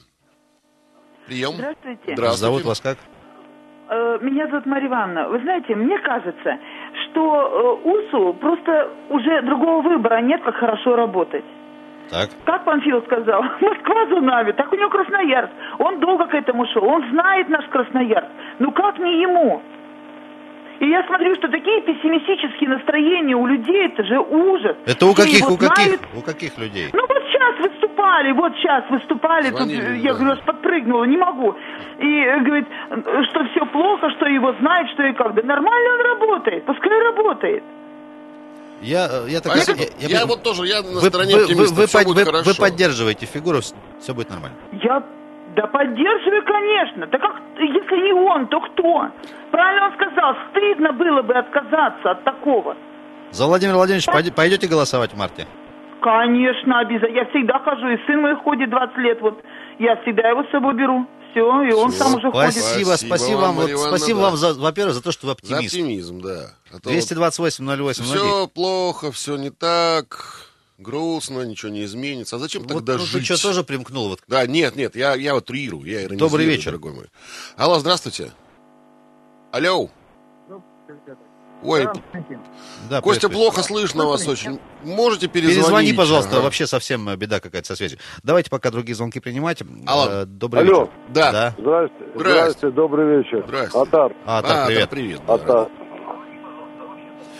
Прием. 1.27 1.53
Здравствуйте. 1.53 2.13
Здравствуйте. 2.13 2.37
Зовут 2.37 2.65
вас 2.65 2.81
как? 2.81 2.97
Э, 3.89 4.17
меня 4.21 4.47
зовут 4.47 4.65
Мария 4.65 4.89
Ивановна. 4.89 5.29
Вы 5.29 5.39
знаете, 5.41 5.75
мне 5.75 5.99
кажется, 5.99 6.57
что 7.05 7.79
э, 7.83 7.89
УСУ 7.89 8.33
просто 8.33 8.89
уже 9.09 9.41
другого 9.43 9.81
выбора 9.81 10.21
нет, 10.21 10.41
как 10.43 10.55
хорошо 10.55 10.95
работать. 10.95 11.45
Так. 12.09 12.29
Как 12.45 12.65
Панфилов 12.65 13.05
сказал, 13.05 13.43
Москва 13.61 14.07
за 14.07 14.21
нами, 14.21 14.51
так 14.53 14.71
у 14.71 14.75
него 14.75 14.89
Красноярск. 14.89 15.53
Он 15.77 15.99
долго 15.99 16.25
к 16.25 16.33
этому 16.33 16.65
шел, 16.67 16.83
он 16.83 17.07
знает 17.11 17.49
наш 17.49 17.65
Красноярск. 17.69 18.29
Ну 18.57 18.71
как 18.71 18.97
не 18.97 19.21
ему? 19.21 19.61
И 20.79 20.85
я 20.87 21.05
смотрю, 21.07 21.35
что 21.35 21.49
такие 21.49 21.81
пессимистические 21.81 22.69
настроения 22.69 23.35
у 23.35 23.45
людей, 23.45 23.87
это 23.87 24.03
же 24.03 24.17
ужас. 24.19 24.77
Это 24.85 25.05
у 25.07 25.13
каких, 25.13 25.41
вот 25.41 25.51
у 25.51 25.57
каких, 25.57 25.85
знают... 25.85 26.01
у 26.15 26.21
каких 26.21 26.57
людей? 26.57 26.89
Ну 26.93 27.01
вот 27.01 27.21
сейчас 27.27 27.71
выступали, 27.71 28.31
вот 28.31 28.53
сейчас 28.55 28.89
выступали, 28.89 29.49
Звонили, 29.49 29.81
тут, 29.81 30.03
я 30.03 30.13
говорю, 30.13 30.31
аж 30.31 30.39
подпрыгнула, 30.45 31.03
не 31.03 31.17
могу. 31.17 31.53
И 31.99 32.21
э, 32.21 32.39
говорит, 32.39 32.67
что 33.29 33.45
все 33.51 33.65
плохо, 33.65 34.09
что 34.11 34.25
его 34.27 34.53
знает, 34.59 34.87
что 34.93 35.03
и 35.03 35.13
как. 35.13 35.35
Да 35.35 35.41
нормально 35.43 35.89
он 35.95 36.01
работает, 36.05 36.65
пускай 36.65 36.97
работает. 37.03 37.63
Я, 38.81 39.09
э, 39.11 39.29
я, 39.29 39.41
так, 39.41 39.57
я, 39.57 39.73
я, 39.75 39.85
я, 39.99 40.19
я 40.19 40.25
вот 40.25 40.43
тоже, 40.43 40.65
я 40.65 40.81
на 40.81 41.01
вы, 41.01 41.09
стороне 41.09 41.35
вы, 41.35 41.41
оптимиста, 41.41 41.75
вы, 41.75 42.13
вы, 42.13 42.23
вы, 42.23 42.43
вы 42.43 42.53
поддерживаете 42.55 43.25
фигуру, 43.25 43.59
все 43.59 44.13
будет 44.13 44.29
нормально. 44.29 44.55
Я 44.81 45.03
да 45.55 45.67
поддерживаю, 45.67 46.43
конечно. 46.45 47.07
Да 47.07 47.17
как, 47.17 47.35
если 47.57 48.03
не 48.03 48.13
он, 48.13 48.47
то 48.47 48.59
кто? 48.59 49.07
Правильно 49.51 49.87
он 49.87 49.93
сказал, 49.93 50.35
стыдно 50.49 50.93
было 50.93 51.21
бы 51.21 51.33
отказаться 51.33 52.11
от 52.11 52.23
такого. 52.23 52.75
За 53.31 53.45
Владимира 53.45 53.77
Владимировича 53.77 54.11
а... 54.11 54.31
пойдете 54.31 54.67
голосовать 54.67 55.13
в 55.13 55.17
марте? 55.17 55.47
Конечно, 56.01 56.79
обязательно. 56.79 57.17
Я 57.17 57.25
всегда 57.25 57.59
хожу, 57.59 57.87
и 57.89 57.97
сын 58.05 58.21
мой 58.21 58.35
ходит 58.37 58.69
20 58.69 58.97
лет, 58.97 59.21
вот 59.21 59.41
я 59.79 59.95
всегда 59.97 60.29
его 60.29 60.43
с 60.43 60.51
собой 60.51 60.73
беру. 60.75 61.05
Все, 61.31 61.61
и 61.61 61.71
он 61.73 61.91
Все. 61.91 62.03
сам 62.03 62.15
уже 62.15 62.29
спасибо, 62.29 62.85
ходит. 62.85 62.99
Спасибо, 62.99 63.37
вам, 63.37 63.55
вот, 63.55 63.69
спасибо 63.69 64.19
да. 64.19 64.25
вам, 64.25 64.37
за, 64.37 64.53
во-первых, 64.55 64.95
за 64.95 65.03
то, 65.03 65.11
что 65.11 65.27
вы 65.27 65.33
оптимист. 65.33 65.71
За 65.71 65.79
оптимизм, 65.79 66.21
да. 66.21 66.53
А 66.73 66.79
228 66.79 67.65
08 67.65 68.03
Все 68.03 68.47
плохо, 68.47 69.11
все 69.11 69.37
не 69.37 69.51
так 69.51 70.48
грустно, 70.79 71.41
ничего 71.43 71.71
не 71.71 71.83
изменится. 71.83 72.37
А 72.37 72.39
зачем 72.39 72.63
вот, 72.63 72.69
тогда 72.69 72.93
ну, 72.93 72.99
жить? 72.99 73.27
Ты 73.27 73.35
что, 73.35 73.49
тоже 73.49 73.63
примкнул? 73.63 74.09
Вот... 74.09 74.21
Да, 74.27 74.47
нет, 74.47 74.75
нет, 74.75 74.95
я, 74.95 75.15
я 75.15 75.33
вот 75.33 75.45
трирую, 75.45 75.85
я 75.85 76.07
Добрый 76.09 76.45
вечер. 76.45 76.71
Дорогой 76.71 76.93
мой. 76.93 77.05
Алло, 77.57 77.79
здравствуйте. 77.79 78.31
Алло. 79.51 79.89
Ой, 81.61 81.87
да, 82.89 83.01
Костя, 83.01 83.27
привет, 83.27 83.41
плохо 83.41 83.63
слышно 83.63 84.05
вас 84.05 84.25
очень. 84.25 84.59
Можете 84.83 85.27
перезвонить? 85.27 85.59
Перезвони, 85.59 85.93
пожалуйста, 85.93 86.37
ага. 86.37 86.43
вообще 86.45 86.65
совсем 86.65 87.13
беда 87.17 87.41
какая-то 87.41 87.67
со 87.67 87.75
связью. 87.75 87.99
Давайте 88.23 88.49
пока 88.49 88.71
другие 88.71 88.95
звонки 88.95 89.19
принимать. 89.19 89.61
Алло. 89.85 90.05
Э, 90.09 90.25
добрый 90.25 90.63
Алло. 90.63 90.83
вечер. 90.83 90.93
Да. 91.09 91.31
да. 91.33 91.55
Здравствуйте. 91.57 92.11
Здравствуйте, 92.15 92.75
добрый 92.75 93.17
вечер. 93.17 93.43
Здравствуйте. 93.45 93.89
Атар. 93.89 94.15
А, 94.25 94.37
Атар, 94.39 94.57
а, 94.57 94.65
привет. 94.67 94.81
Да, 94.81 94.87
привет. 94.87 95.21
Атар. 95.27 95.69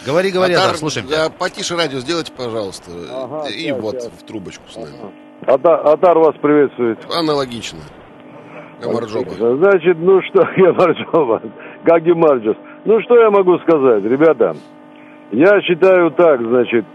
Говори, 0.06 0.32
говори, 0.32 0.54
Атар, 0.54 0.76
слушаем 0.76 1.08
тебя. 1.08 1.30
Потише 1.30 1.76
радио 1.76 2.00
сделайте, 2.00 2.32
пожалуйста. 2.32 2.92
Ага, 3.12 3.48
и 3.50 3.52
сейчас, 3.52 3.82
вот 3.82 3.96
сейчас. 3.96 4.14
в 4.14 4.24
трубочку 4.24 4.64
с 4.70 4.76
нами. 4.78 5.14
Атар, 5.46 5.88
Атар 5.88 6.18
вас 6.18 6.36
приветствует. 6.42 7.00
Аналогично. 7.14 7.80
Гамарджоба. 8.82 9.32
Значит, 9.32 9.98
ну 10.00 10.22
что, 10.22 10.48
Гамарджоба, 10.58 11.42
как 11.84 12.04
Гемарджос. 12.04 12.56
Ну 12.86 13.02
что 13.02 13.18
я 13.18 13.30
могу 13.30 13.58
сказать, 13.60 14.04
ребята? 14.04 14.56
Я 15.32 15.62
считаю 15.62 16.12
так, 16.12 16.42
значит, 16.42 16.86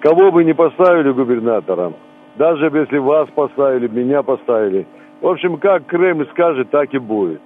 кого 0.00 0.30
бы 0.30 0.44
не 0.44 0.52
поставили 0.52 1.10
губернатором, 1.12 1.96
даже 2.36 2.66
если 2.66 2.98
вас 2.98 3.28
поставили, 3.34 3.88
меня 3.88 4.22
поставили, 4.22 4.86
в 5.20 5.26
общем, 5.26 5.56
как 5.58 5.86
Кремль 5.86 6.28
скажет, 6.30 6.70
так 6.70 6.92
и 6.94 6.98
будет. 6.98 7.40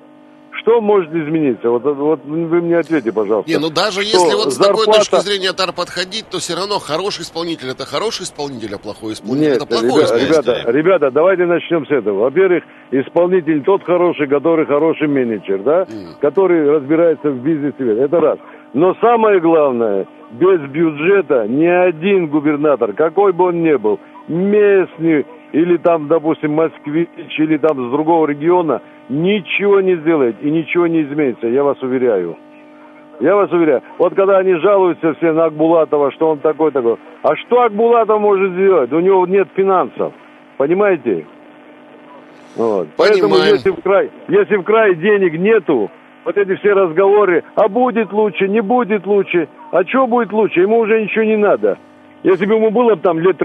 Что 0.64 0.80
может 0.80 1.10
измениться? 1.14 1.68
Вот, 1.68 1.84
вот 1.84 2.20
вы 2.24 2.62
мне 2.62 2.78
ответьте, 2.78 3.12
пожалуйста. 3.12 3.50
Не, 3.50 3.58
ну 3.58 3.68
даже 3.68 4.00
что 4.00 4.16
если 4.18 4.34
вот 4.34 4.50
с 4.52 4.56
зарплата... 4.56 4.86
такой 4.86 4.98
точки 4.98 5.20
зрения 5.28 5.52
Тар 5.52 5.72
подходить, 5.74 6.24
то 6.30 6.38
все 6.38 6.54
равно 6.56 6.78
хороший 6.78 7.20
исполнитель 7.22 7.68
это 7.68 7.84
хороший 7.84 8.22
исполнитель, 8.22 8.74
а 8.74 8.78
плохой 8.78 9.12
исполнитель 9.12 9.48
Нет, 9.52 9.56
это 9.58 9.66
плохой 9.66 9.90
ребята, 9.90 10.04
исполнитель. 10.16 10.32
ребята, 10.32 10.70
ребята, 10.72 11.10
давайте 11.10 11.44
начнем 11.44 11.86
с 11.86 11.90
этого. 11.90 12.18
Во-первых, 12.20 12.64
исполнитель 12.92 13.62
тот 13.62 13.84
хороший, 13.84 14.26
который 14.26 14.64
хороший 14.64 15.06
менеджер, 15.06 15.62
да, 15.62 15.82
Mm. 15.84 16.18
который 16.22 16.70
разбирается 16.70 17.28
в 17.30 17.42
бизнесе. 17.42 18.00
Это 18.02 18.18
раз. 18.20 18.38
Но 18.72 18.94
самое 19.02 19.40
главное, 19.40 20.06
без 20.32 20.60
бюджета 20.70 21.46
ни 21.46 21.66
один 21.66 22.28
губернатор, 22.28 22.94
какой 22.94 23.32
бы 23.34 23.44
он 23.48 23.62
ни 23.62 23.74
был, 23.76 24.00
местный 24.28 25.26
или 25.54 25.76
там, 25.76 26.08
допустим, 26.08 26.52
москвич, 26.54 27.08
или 27.38 27.56
там 27.58 27.88
с 27.88 27.92
другого 27.92 28.26
региона, 28.26 28.82
ничего 29.08 29.80
не 29.80 29.94
сделает 29.96 30.34
и 30.42 30.50
ничего 30.50 30.88
не 30.88 31.02
изменится, 31.02 31.46
я 31.46 31.62
вас 31.62 31.80
уверяю. 31.80 32.36
Я 33.20 33.36
вас 33.36 33.52
уверяю. 33.52 33.80
Вот 33.98 34.16
когда 34.16 34.38
они 34.38 34.54
жалуются 34.54 35.14
все 35.14 35.32
на 35.32 35.44
Акбулатова, 35.44 36.10
что 36.10 36.30
он 36.30 36.40
такой-такой. 36.40 36.96
А 37.22 37.36
что 37.36 37.62
Акбулатов 37.62 38.20
может 38.20 38.52
сделать? 38.54 38.92
У 38.92 38.98
него 38.98 39.24
нет 39.28 39.46
финансов. 39.54 40.12
Понимаете? 40.56 41.24
Вот. 42.56 42.88
Поэтому 42.96 43.34
Понимаем. 43.34 43.54
если 43.54 43.70
в, 43.70 43.80
край, 43.80 44.10
если 44.26 44.56
в 44.56 44.64
крае 44.64 44.96
денег 44.96 45.38
нету, 45.38 45.88
вот 46.24 46.36
эти 46.36 46.56
все 46.56 46.72
разговоры, 46.72 47.44
а 47.54 47.68
будет 47.68 48.12
лучше, 48.12 48.48
не 48.48 48.60
будет 48.60 49.06
лучше, 49.06 49.48
а 49.70 49.84
что 49.84 50.08
будет 50.08 50.32
лучше, 50.32 50.62
ему 50.62 50.78
уже 50.78 51.00
ничего 51.00 51.24
не 51.24 51.36
надо. 51.36 51.78
Если 52.24 52.44
бы 52.44 52.54
ему 52.54 52.70
было 52.70 52.96
там 52.96 53.20
лет 53.20 53.40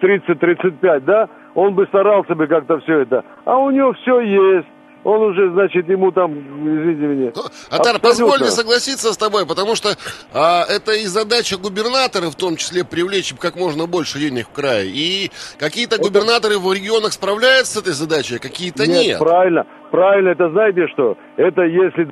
30-35, 0.00 1.00
да, 1.00 1.28
он 1.54 1.74
бы 1.74 1.86
старался 1.86 2.34
бы 2.34 2.46
как-то 2.46 2.78
все 2.80 3.00
это. 3.00 3.24
А 3.44 3.58
у 3.58 3.70
него 3.70 3.92
все 3.94 4.20
есть. 4.20 4.68
Он 5.02 5.22
уже, 5.22 5.50
значит, 5.52 5.88
ему 5.88 6.12
там, 6.12 6.32
извините 6.32 7.06
меня. 7.06 7.28
Атар, 7.70 7.96
абсолютно. 7.96 8.00
позволь 8.00 8.40
мне 8.40 8.50
согласиться 8.50 9.12
с 9.14 9.16
тобой, 9.16 9.46
потому 9.46 9.74
что 9.74 9.96
а, 10.34 10.64
это 10.68 10.92
и 10.92 11.06
задача 11.06 11.56
губернатора, 11.56 12.28
в 12.28 12.34
том 12.34 12.56
числе, 12.56 12.84
привлечь 12.84 13.32
как 13.40 13.56
можно 13.56 13.86
больше 13.86 14.18
денег 14.18 14.48
в 14.48 14.52
крае. 14.52 14.88
И 14.88 15.30
какие-то 15.58 15.96
губернаторы 15.96 16.58
в 16.58 16.70
регионах 16.70 17.14
справляются 17.14 17.78
с 17.78 17.82
этой 17.82 17.94
задачей, 17.94 18.36
а 18.36 18.38
какие-то 18.38 18.86
нет. 18.86 19.06
Нет, 19.06 19.18
правильно, 19.18 19.66
правильно, 19.90 20.28
это 20.30 20.50
знаете 20.50 20.86
что? 20.88 21.16
Это 21.36 21.62
если... 21.62 22.10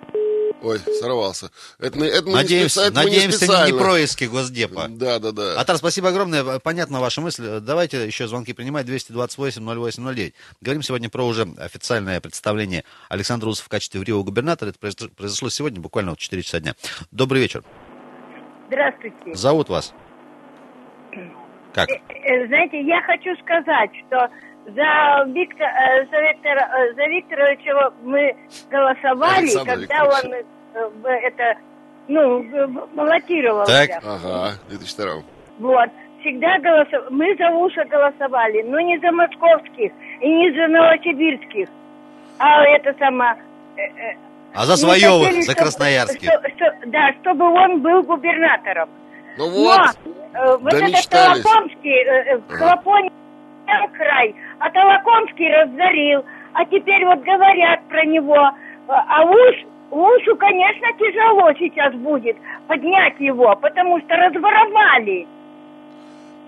Ой, 0.60 0.78
сорвался. 1.00 1.50
Это, 1.78 2.04
это 2.04 2.24
мы 2.26 2.30
не 2.30 2.34
Надеемся, 2.34 2.90
мы 2.92 3.04
не 3.10 3.26
не, 3.26 3.78
происки 3.78 4.24
Госдепа. 4.24 4.86
Да, 4.88 5.20
да, 5.20 5.30
да. 5.30 5.60
Атар, 5.60 5.76
спасибо 5.76 6.08
огромное. 6.08 6.58
Понятна 6.58 7.00
ваша 7.00 7.20
мысль. 7.20 7.60
Давайте 7.60 8.04
еще 8.06 8.26
звонки 8.26 8.52
принимать. 8.52 8.86
228-08-09. 8.86 10.34
Говорим 10.60 10.82
сегодня 10.82 11.08
про 11.08 11.24
уже 11.26 11.46
официальное 11.58 12.20
представление 12.20 12.84
Александра 13.08 13.48
Усова 13.48 13.66
в 13.66 13.68
качестве 13.68 14.00
врио 14.00 14.22
губернатора. 14.24 14.70
Это 14.70 14.78
произошло- 14.80 15.50
сегодня, 15.50 15.80
буквально 15.80 16.14
в 16.14 16.18
4 16.18 16.42
часа 16.42 16.58
дня. 16.58 16.74
Добрый 17.12 17.40
вечер. 17.40 17.62
Здравствуйте. 18.66 19.34
Зовут 19.34 19.68
вас? 19.68 19.94
Как? 21.72 21.88
Э, 21.88 21.94
э, 22.08 22.46
Знаете, 22.48 22.80
я 22.82 23.00
хочу 23.02 23.30
сказать, 23.42 23.90
что 24.06 24.28
за, 24.74 25.24
Виктор, 25.32 25.66
э, 25.66 26.06
за, 26.10 26.20
Виктора, 26.20 26.68
э, 26.78 26.94
за 26.94 27.04
Викторовича 27.06 27.90
мы 28.02 28.36
голосовали, 28.70 29.46
когда 29.64 30.04
он 30.04 30.32
э, 30.34 30.88
в- 31.02 31.06
это, 31.06 31.54
ну, 32.08 32.42
в- 32.42 32.88
баллотировался. 32.94 33.72
Ага, 34.04 34.52
2002 34.68 35.22
Вот. 35.58 35.90
Всегда 36.20 36.58
голосовали. 36.58 37.06
Мы 37.10 37.36
за 37.36 37.50
Уша 37.50 37.84
голосовали, 37.84 38.62
но 38.62 38.80
не 38.80 38.98
за 38.98 39.12
московских 39.12 39.92
и 40.20 40.28
не 40.28 40.50
за 40.52 40.66
новосибирских. 40.68 41.68
А 42.38 42.64
это 42.64 42.94
сама... 42.98 43.36
А 44.54 44.64
за 44.64 44.76
Своевых, 44.76 45.26
хотели, 45.28 45.42
за 45.42 45.54
красноярских. 45.54 46.28
что- 46.28 46.48
что- 46.56 46.74
да, 46.86 47.12
чтобы 47.20 47.44
он 47.44 47.80
был 47.80 48.02
губернатором. 48.02 48.88
Ну 49.36 49.46
Но 49.46 49.50
вот, 49.52 49.90
э, 50.34 50.56
вот 50.56 50.72
этот. 50.72 51.08
Толокомский, 51.42 51.92
э, 52.02 52.34
э, 52.34 52.38
Взял 53.68 53.88
край, 53.88 54.34
а 54.60 54.70
Толокомский 54.70 55.52
разорил. 55.54 56.24
А 56.54 56.64
теперь 56.64 57.04
вот 57.04 57.20
говорят 57.20 57.80
про 57.88 58.04
него. 58.06 58.50
А 58.88 59.24
уж, 59.24 59.56
ушу, 59.90 60.36
конечно, 60.36 60.88
тяжело 60.98 61.52
сейчас 61.58 61.92
будет 61.94 62.36
поднять 62.66 63.20
его, 63.20 63.54
потому 63.56 64.00
что 64.00 64.16
разворовали. 64.16 65.26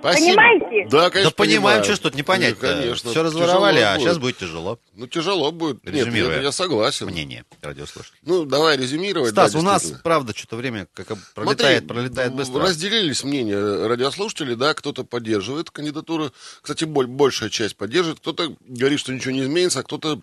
Спасибо. 0.01 0.27
Понимаете? 0.37 0.89
Да, 0.91 1.11
конечно, 1.11 1.31
да 1.31 1.35
понимаем, 1.37 1.81
понимаю. 1.83 1.85
что 1.85 2.03
тут 2.05 2.15
не 2.15 2.23
понять. 2.23 2.55
Ну, 2.61 2.69
конечно. 2.69 3.11
Все 3.11 3.23
разворовали, 3.23 3.77
Тяжело 3.77 3.91
а 3.91 3.95
будет. 3.97 4.03
сейчас 4.09 4.19
будет 4.19 4.37
тяжело. 4.39 4.79
Ну, 4.95 5.07
тяжело 5.07 5.53
будет. 5.53 5.85
Нет, 5.85 5.95
Резюмируя. 5.95 6.35
это 6.37 6.43
я 6.45 6.53
согласен. 6.53 7.07
Мнение 7.07 7.45
радиослушателей. 7.61 8.19
Ну, 8.23 8.45
давай 8.45 8.77
резюмировать. 8.77 9.31
Стас, 9.33 9.53
да, 9.53 9.59
у 9.59 9.63
нас, 9.63 9.93
правда, 10.03 10.35
что-то 10.37 10.57
время 10.57 10.89
как 10.95 11.09
пролетает, 11.35 11.87
пролетает 11.87 12.33
быстро. 12.35 12.61
Разделились 12.63 13.23
мнения 13.25 13.87
радиослушателей, 13.87 14.57
да, 14.57 14.75
кто-то 14.75 15.05
поддерживает 15.05 15.71
кандидатуру, 15.71 16.33
кстати, 16.63 16.85
боль- 16.85 17.07
большая 17.07 17.51
часть 17.51 17.77
поддерживает, 17.77 18.21
кто-то 18.21 18.55
говорит, 18.67 19.01
что 19.01 19.13
ничего 19.13 19.33
не 19.33 19.43
изменится, 19.43 19.81
а 19.81 19.83
кто-то 19.83 20.21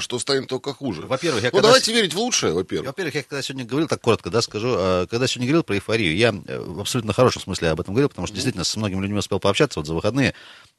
что 0.00 0.18
станет 0.18 0.48
только 0.48 0.74
хуже. 0.74 1.02
Во-первых, 1.02 1.42
я 1.42 1.48
ну, 1.48 1.52
когда 1.52 1.68
давайте 1.68 1.92
верить 1.92 2.14
в 2.14 2.18
лучшее, 2.18 2.52
во-первых. 2.52 2.88
Во-первых, 2.88 3.14
я 3.14 3.22
когда 3.22 3.42
сегодня 3.42 3.64
говорил, 3.64 3.88
так 3.88 4.00
коротко, 4.00 4.30
да, 4.30 4.42
скажу, 4.42 4.74
э, 4.76 5.06
когда 5.08 5.26
сегодня 5.26 5.48
говорил 5.48 5.62
про 5.62 5.76
эйфорию, 5.76 6.16
я 6.16 6.34
э, 6.46 6.58
в 6.58 6.80
абсолютно 6.80 7.12
хорошем 7.12 7.42
смысле 7.42 7.70
об 7.70 7.80
этом 7.80 7.94
говорил, 7.94 8.08
потому 8.08 8.26
что 8.26 8.34
действительно 8.34 8.64
с 8.64 8.76
многими 8.76 9.02
людьми 9.02 9.18
успел 9.18 9.40
пообщаться 9.40 9.80
вот 9.80 9.86
за 9.86 9.94
выходные. 9.94 10.34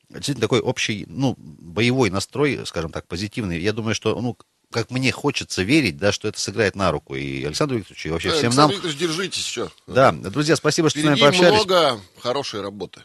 Действительно 0.10 0.42
такой 0.42 0.60
общий, 0.60 1.06
ну, 1.08 1.36
боевой 1.38 2.10
настрой, 2.10 2.60
скажем 2.66 2.92
так, 2.92 3.08
позитивный. 3.08 3.60
Я 3.60 3.72
думаю, 3.72 3.96
что, 3.96 4.20
ну, 4.20 4.38
как 4.72 4.90
мне 4.92 5.12
хочется 5.12 5.64
верить, 5.64 5.98
да, 5.98 6.12
что 6.12 6.28
это 6.28 6.40
сыграет 6.40 6.76
на 6.76 6.92
руку 6.92 7.16
и 7.16 7.44
Александру 7.44 7.78
Викторовичу, 7.78 8.08
и 8.08 8.12
вообще 8.12 8.30
Да, 8.30 8.36
всем 8.36 8.48
Александр 8.48 8.74
нам. 8.74 8.82
Викторович, 8.84 8.98
держитесь 9.00 9.46
еще. 9.48 9.70
Да, 9.88 10.12
друзья, 10.12 10.56
спасибо, 10.56 10.90
что 10.90 11.00
с 11.00 11.04
нами 11.04 11.16
Впереди 11.16 11.38
пообщались. 11.40 11.66
много 11.66 12.00
хорошей 12.20 12.62
работы. 12.62 13.02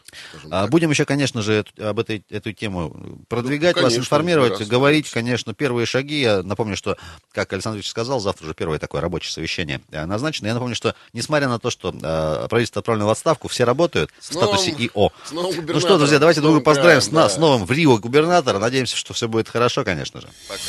А. 0.51 0.67
Будем 0.67 0.89
еще, 0.91 1.05
конечно 1.05 1.41
же, 1.41 1.53
эту- 1.53 1.87
об 1.89 1.99
этой 1.99 2.23
эту 2.29 2.53
тему 2.53 3.19
продвигать, 3.27 3.75
Ну, 3.75 3.81
вас 3.83 3.93
конечно, 3.93 4.05
информировать, 4.07 4.59
раз, 4.59 4.67
говорить, 4.67 5.09
конечно, 5.09 5.53
первые 5.53 5.85
шаги. 5.85 6.21
Я 6.21 6.43
напомню, 6.43 6.77
что, 6.77 6.97
как 7.31 7.51
Александр 7.53 7.77
Ильич 7.77 7.89
сказал, 7.89 8.19
завтра 8.19 8.45
уже 8.45 8.53
первое 8.53 8.79
такое 8.79 9.01
рабочее 9.01 9.31
совещание 9.31 9.81
э, 9.91 10.05
назначено. 10.05 10.47
Я 10.47 10.53
напомню, 10.53 10.75
что, 10.75 10.95
несмотря 11.13 11.47
на 11.49 11.59
то, 11.59 11.69
что 11.69 11.89
э, 11.93 12.47
правительство 12.49 12.79
отправлено 12.79 13.07
в 13.07 13.11
отставку, 13.11 13.47
все 13.47 13.63
работают 13.63 14.11
в 14.19 14.25
С 14.25 14.31
новым- 14.33 14.57
статусе 14.57 14.71
ИО. 14.85 15.11
Ну 15.31 15.79
что, 15.79 15.97
друзья, 15.97 16.19
давайте 16.19 16.41
друг 16.41 16.53
друга 16.53 16.63
поздравим 16.65 16.87
краем, 16.87 17.01
с, 17.01 17.07
да. 17.09 17.29
с 17.29 17.37
новым 17.37 17.65
в 17.65 17.71
Рио 17.71 17.97
губернатора. 17.97 18.59
Надеемся, 18.59 18.95
что 18.95 19.13
все 19.13 19.27
будет 19.27 19.49
хорошо, 19.49 19.83
конечно 19.83 20.21
же. 20.21 20.27
Пока. 20.47 20.61